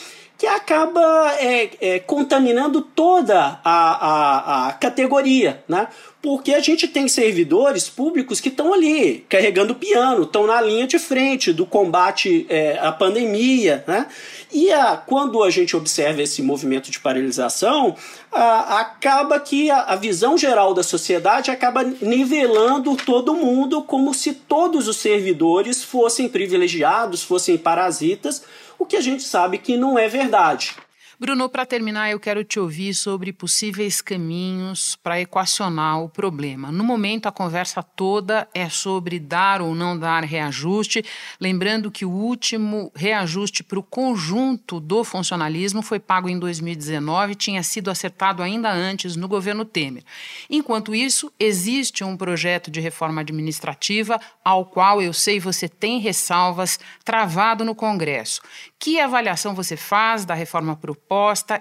que 0.43 0.47
acaba 0.47 1.37
é, 1.39 1.69
é, 1.79 1.99
contaminando 1.99 2.81
toda 2.81 3.61
a, 3.63 3.63
a, 3.63 4.67
a 4.67 4.73
categoria, 4.73 5.63
né? 5.69 5.87
porque 6.21 6.53
a 6.53 6.59
gente 6.61 6.87
tem 6.87 7.05
servidores 7.07 7.89
públicos 7.89 8.41
que 8.41 8.47
estão 8.47 8.73
ali 8.73 9.25
carregando 9.27 9.75
piano, 9.75 10.23
estão 10.23 10.45
na 10.47 10.59
linha 10.61 10.87
de 10.87 10.97
frente 10.97 11.51
do 11.51 11.65
combate 11.65 12.45
é, 12.47 12.77
à 12.81 12.93
pandemia, 12.93 13.83
né? 13.85 14.07
E 14.49 14.71
a, 14.71 14.95
quando 14.95 15.43
a 15.43 15.49
gente 15.49 15.75
observa 15.75 16.21
esse 16.21 16.41
movimento 16.41 16.89
de 16.89 16.99
paralisação, 16.99 17.95
a, 18.31 18.79
acaba 18.79 19.37
que 19.37 19.69
a, 19.69 19.81
a 19.81 19.95
visão 19.97 20.37
geral 20.37 20.73
da 20.73 20.81
sociedade 20.81 21.51
acaba 21.51 21.83
nivelando 21.83 22.95
todo 22.95 23.35
mundo 23.35 23.81
como 23.83 24.13
se 24.13 24.31
todos 24.31 24.87
os 24.87 24.95
servidores 24.97 25.83
fossem 25.83 26.29
privilegiados, 26.29 27.21
fossem 27.21 27.57
parasitas, 27.57 28.43
o 28.77 28.85
que 28.85 28.95
a 28.95 29.01
gente 29.01 29.23
sabe 29.23 29.57
que 29.57 29.77
não 29.77 29.97
é 29.97 30.07
verdade. 30.07 30.75
Bruno, 31.19 31.47
para 31.47 31.65
terminar, 31.65 32.09
eu 32.09 32.19
quero 32.19 32.43
te 32.43 32.59
ouvir 32.59 32.93
sobre 32.95 33.31
possíveis 33.31 34.01
caminhos 34.01 34.95
para 34.95 35.21
equacionar 35.21 36.01
o 36.01 36.09
problema. 36.09 36.71
No 36.71 36.83
momento, 36.83 37.27
a 37.27 37.31
conversa 37.31 37.83
toda 37.83 38.47
é 38.51 38.67
sobre 38.67 39.19
dar 39.19 39.61
ou 39.61 39.75
não 39.75 39.97
dar 39.97 40.23
reajuste. 40.23 41.05
Lembrando 41.39 41.91
que 41.91 42.03
o 42.03 42.09
último 42.09 42.91
reajuste 42.95 43.63
para 43.63 43.77
o 43.77 43.83
conjunto 43.83 44.79
do 44.79 45.03
funcionalismo 45.03 45.83
foi 45.83 45.99
pago 45.99 46.27
em 46.27 46.39
2019 46.39 47.33
e 47.33 47.35
tinha 47.35 47.61
sido 47.61 47.91
acertado 47.91 48.41
ainda 48.41 48.71
antes 48.71 49.15
no 49.15 49.27
governo 49.27 49.65
Temer. 49.65 50.03
Enquanto 50.49 50.95
isso, 50.95 51.31
existe 51.39 52.03
um 52.03 52.17
projeto 52.17 52.71
de 52.71 52.81
reforma 52.81 53.21
administrativa 53.21 54.19
ao 54.43 54.65
qual 54.65 54.99
eu 54.99 55.13
sei 55.13 55.39
você 55.39 55.69
tem 55.69 55.99
ressalvas 55.99 56.79
travado 57.05 57.63
no 57.63 57.75
Congresso. 57.75 58.41
Que 58.79 58.99
avaliação 58.99 59.53
você 59.53 59.77
faz 59.77 60.25
da 60.25 60.33
reforma 60.33 60.75
proposta 60.75 61.12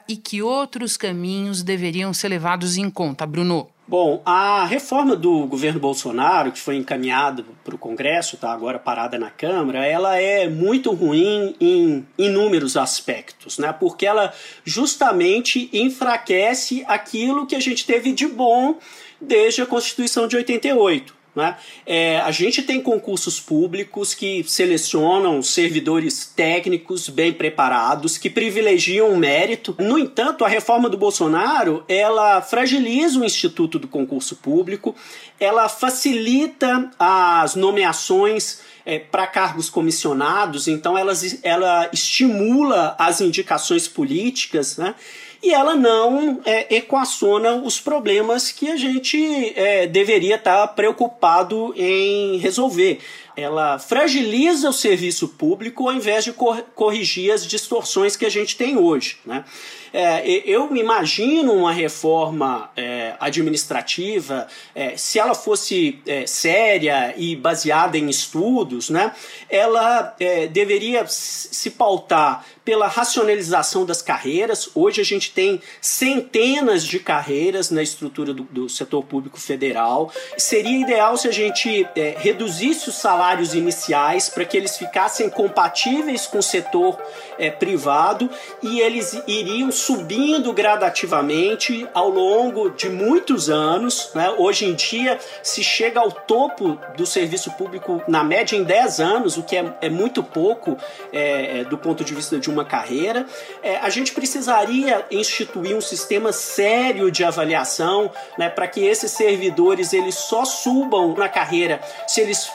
e 0.09 0.17
que 0.17 0.43
outros 0.43 0.97
caminhos 0.97 1.63
deveriam 1.63 2.13
ser 2.13 2.29
levados 2.29 2.77
em 2.77 2.91
conta, 2.91 3.27
Bruno? 3.27 3.69
Bom, 3.87 4.23
a 4.25 4.65
reforma 4.65 5.15
do 5.15 5.47
governo 5.47 5.79
Bolsonaro, 5.79 6.53
que 6.53 6.59
foi 6.59 6.77
encaminhada 6.77 7.45
para 7.63 7.75
o 7.75 7.79
Congresso, 7.79 8.37
está 8.37 8.53
agora 8.53 8.79
parada 8.79 9.19
na 9.19 9.29
Câmara, 9.29 9.85
ela 9.85 10.17
é 10.17 10.49
muito 10.49 10.93
ruim 10.95 11.55
em 11.61 12.07
inúmeros 12.17 12.77
aspectos, 12.77 13.59
né? 13.59 13.73
porque 13.73 14.07
ela 14.07 14.33
justamente 14.65 15.69
enfraquece 15.73 16.85
aquilo 16.87 17.47
que 17.47 17.57
a 17.57 17.61
gente 17.61 17.85
teve 17.85 18.13
de 18.13 18.27
bom 18.27 18.79
desde 19.21 19.61
a 19.61 19.67
Constituição 19.67 20.27
de 20.27 20.37
88 20.37 21.22
né? 21.35 21.57
É, 21.87 22.21
a 22.21 22.31
gente 22.31 22.63
tem 22.63 22.81
concursos 22.81 23.41
públicos 23.41 24.15
que 24.15 24.45
selecionam 24.45 25.43
servidores 25.43 26.27
técnicos 26.27 27.09
bem 27.09 27.33
preparados, 27.33 28.19
que 28.19 28.29
privilegiam 28.29 29.11
o 29.11 29.17
mérito. 29.17 29.75
No 29.79 29.99
entanto, 29.99 30.45
a 30.45 30.49
reforma 30.49 30.91
do 30.91 30.99
Bolsonaro 30.99 31.85
ela 31.89 32.43
fragiliza 32.43 33.19
o 33.19 33.25
instituto 33.25 33.79
do 33.79 33.89
concurso 33.89 34.37
público, 34.37 34.95
ela 35.41 35.69
facilita 35.69 36.91
as 36.99 37.55
nomeações 37.55 38.61
é, 38.85 38.99
para 38.99 39.27
cargos 39.27 39.71
comissionados, 39.71 40.69
então 40.69 40.99
ela, 40.99 41.13
ela 41.43 41.89
estimula 41.93 42.95
as 42.99 43.21
indicações 43.21 43.89
políticas, 43.89 44.77
né? 44.77 44.95
E 45.43 45.53
ela 45.53 45.75
não 45.75 46.41
é, 46.45 46.77
equaciona 46.77 47.55
os 47.55 47.81
problemas 47.81 48.53
que 48.53 48.71
a 48.71 48.77
gente 48.77 49.53
é, 49.57 49.87
deveria 49.87 50.37
estar 50.37 50.67
tá 50.67 50.69
preocupado 50.69 51.75
em 51.77 52.37
resolver. 52.37 53.01
Ela 53.37 53.79
fragiliza 53.79 54.69
o 54.69 54.73
serviço 54.73 55.29
público 55.29 55.89
ao 55.89 55.95
invés 55.95 56.25
de 56.25 56.33
corrigir 56.33 57.33
as 57.33 57.47
distorções 57.47 58.17
que 58.17 58.27
a 58.27 58.31
gente 58.31 58.57
tem 58.57 58.77
hoje. 58.77 59.19
Né? 59.25 59.45
É, 59.93 60.27
eu 60.47 60.75
imagino 60.75 61.53
uma 61.53 61.73
reforma 61.73 62.71
é, 62.75 63.15
administrativa, 63.21 64.47
é, 64.75 64.97
se 64.97 65.19
ela 65.19 65.35
fosse 65.35 66.01
é, 66.07 66.27
séria 66.27 67.13
e 67.17 67.37
baseada 67.37 67.99
em 67.99 68.09
estudos, 68.09 68.89
né, 68.89 69.13
ela 69.51 70.15
é, 70.19 70.47
deveria 70.47 71.05
se 71.07 71.71
pautar 71.71 72.45
pela 72.65 72.87
racionalização 72.87 73.85
das 73.85 74.01
carreiras. 74.01 74.71
Hoje 74.75 75.01
a 75.01 75.05
gente 75.05 75.33
tem 75.33 75.61
centenas 75.81 76.85
de 76.85 76.99
carreiras 76.99 77.71
na 77.71 77.83
estrutura 77.83 78.33
do, 78.33 78.45
do 78.45 78.69
setor 78.69 79.03
público 79.03 79.39
federal. 79.39 80.13
Seria 80.39 80.81
ideal 80.81 81.17
se 81.17 81.29
a 81.29 81.33
gente 81.33 81.87
é, 81.97 82.15
reduzisse 82.19 82.89
os 82.89 82.97
salários 83.23 83.55
iniciais 83.55 84.29
para 84.29 84.45
que 84.45 84.57
eles 84.57 84.77
ficassem 84.77 85.31
compatíveis 85.31 86.27
com 86.27 86.39
o 86.39 86.43
setor 86.43 87.01
é, 87.39 87.51
privado 87.51 88.29
e 88.61 88.81
eles 88.81 89.17
iriam 89.29 89.71
subindo 89.71 90.53
gradativamente 90.53 91.87
ao 91.95 92.09
longo 92.09 92.71
de 92.71 92.89
muitos 92.89 93.49
anos. 93.49 94.11
Né? 94.13 94.29
Hoje 94.37 94.65
em 94.65 94.75
dia 94.75 95.21
se 95.41 95.63
chega 95.63 96.01
ao 96.01 96.11
topo 96.11 96.77
do 96.97 97.07
serviço 97.07 97.53
público 97.53 98.03
na 98.09 98.25
média 98.25 98.57
em 98.57 98.65
10 98.65 98.99
anos, 98.99 99.37
o 99.37 99.45
que 99.45 99.57
é, 99.57 99.73
é 99.81 99.89
muito 99.89 100.21
pouco 100.25 100.77
é, 101.13 101.61
é, 101.61 101.65
do 101.65 101.79
ponto 101.79 102.03
de 102.03 102.15
vista 102.15 102.41
de 102.41 102.51
uma 102.51 102.65
carreira. 102.65 103.25
É, 103.63 103.77
a 103.77 103.89
gente 103.89 104.13
precisaria 104.13 105.07
instituir 105.13 105.77
um 105.77 105.81
sistema 105.81 106.33
sério 106.33 107.09
de 107.09 107.23
avaliação 107.23 108.11
né, 108.37 108.49
para 108.49 108.67
que 108.67 108.85
esses 108.85 109.13
servidores 109.13 109.93
eles 109.93 110.17
só 110.17 110.45
subam 110.45 111.15
na 111.15 111.29
carreira 111.29 111.81
se 112.09 112.21
eles 112.21 112.51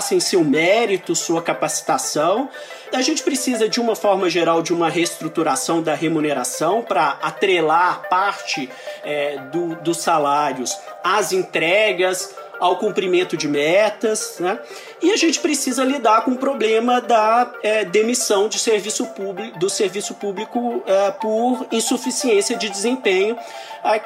comprovassem 0.00 0.18
seu 0.18 0.42
mérito, 0.42 1.14
sua 1.14 1.42
capacitação. 1.42 2.48
A 2.92 3.02
gente 3.02 3.22
precisa, 3.22 3.68
de 3.68 3.80
uma 3.80 3.94
forma 3.94 4.28
geral, 4.30 4.62
de 4.62 4.72
uma 4.72 4.88
reestruturação 4.88 5.82
da 5.82 5.94
remuneração 5.94 6.82
para 6.82 7.18
atrelar 7.22 8.08
parte 8.08 8.68
é, 9.04 9.36
do, 9.52 9.76
dos 9.76 9.98
salários 9.98 10.76
às 11.04 11.32
entregas, 11.32 12.34
ao 12.60 12.76
cumprimento 12.76 13.36
de 13.36 13.48
metas, 13.48 14.36
né? 14.38 14.58
E 15.02 15.10
a 15.10 15.16
gente 15.16 15.40
precisa 15.40 15.82
lidar 15.82 16.24
com 16.24 16.32
o 16.32 16.36
problema 16.36 17.00
da 17.00 17.52
é, 17.62 17.84
demissão 17.84 18.48
de 18.48 18.58
serviço 18.58 19.06
público, 19.06 19.58
do 19.58 19.70
serviço 19.70 20.14
público 20.14 20.82
é, 20.86 21.10
por 21.12 21.66
insuficiência 21.72 22.56
de 22.56 22.68
desempenho, 22.68 23.36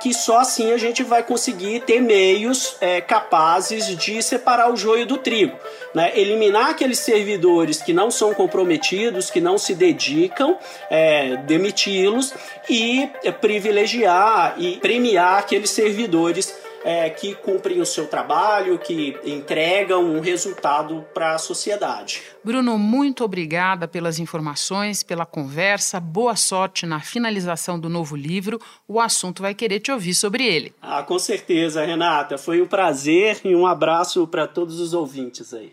que 0.00 0.14
só 0.14 0.38
assim 0.38 0.72
a 0.72 0.76
gente 0.76 1.02
vai 1.02 1.22
conseguir 1.22 1.80
ter 1.80 2.00
meios 2.00 2.76
é, 2.80 3.00
capazes 3.00 3.86
de 3.96 4.22
separar 4.22 4.72
o 4.72 4.76
joio 4.76 5.04
do 5.04 5.18
trigo, 5.18 5.58
né? 5.92 6.12
eliminar 6.14 6.70
aqueles 6.70 7.00
servidores 7.00 7.82
que 7.82 7.92
não 7.92 8.10
são 8.10 8.32
comprometidos, 8.32 9.30
que 9.30 9.40
não 9.40 9.58
se 9.58 9.74
dedicam, 9.74 10.56
é, 10.88 11.36
demiti-los 11.38 12.32
e 12.68 13.10
é, 13.24 13.32
privilegiar 13.32 14.54
e 14.58 14.76
premiar 14.76 15.38
aqueles 15.38 15.70
servidores 15.70 16.54
é, 16.84 17.08
que 17.08 17.34
cumprem 17.34 17.80
o 17.80 17.86
seu 17.86 18.06
trabalho, 18.06 18.78
que 18.78 19.18
entregam 19.24 20.04
um 20.04 20.20
resultado 20.20 21.04
para 21.14 21.34
a 21.34 21.38
sociedade. 21.38 22.22
Bruno, 22.44 22.78
muito 22.78 23.24
obrigada 23.24 23.88
pelas 23.88 24.18
informações, 24.18 25.02
pela 25.02 25.24
conversa. 25.24 25.98
Boa 25.98 26.36
sorte 26.36 26.84
na 26.84 27.00
finalização 27.00 27.80
do 27.80 27.88
novo 27.88 28.14
livro. 28.14 28.60
O 28.86 29.00
assunto 29.00 29.40
vai 29.40 29.54
querer 29.54 29.80
te 29.80 29.90
ouvir 29.90 30.14
sobre 30.14 30.44
ele. 30.44 30.74
Ah, 30.82 31.02
com 31.02 31.18
certeza, 31.18 31.84
Renata. 31.84 32.36
Foi 32.36 32.60
um 32.60 32.66
prazer 32.66 33.40
e 33.42 33.56
um 33.56 33.66
abraço 33.66 34.26
para 34.26 34.46
todos 34.46 34.78
os 34.78 34.92
ouvintes 34.92 35.54
aí. 35.54 35.72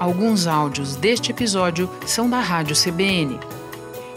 Alguns 0.00 0.48
áudios 0.48 0.96
deste 0.96 1.30
episódio 1.30 1.88
são 2.04 2.28
da 2.28 2.40
Rádio 2.40 2.74
CBN. 2.74 3.38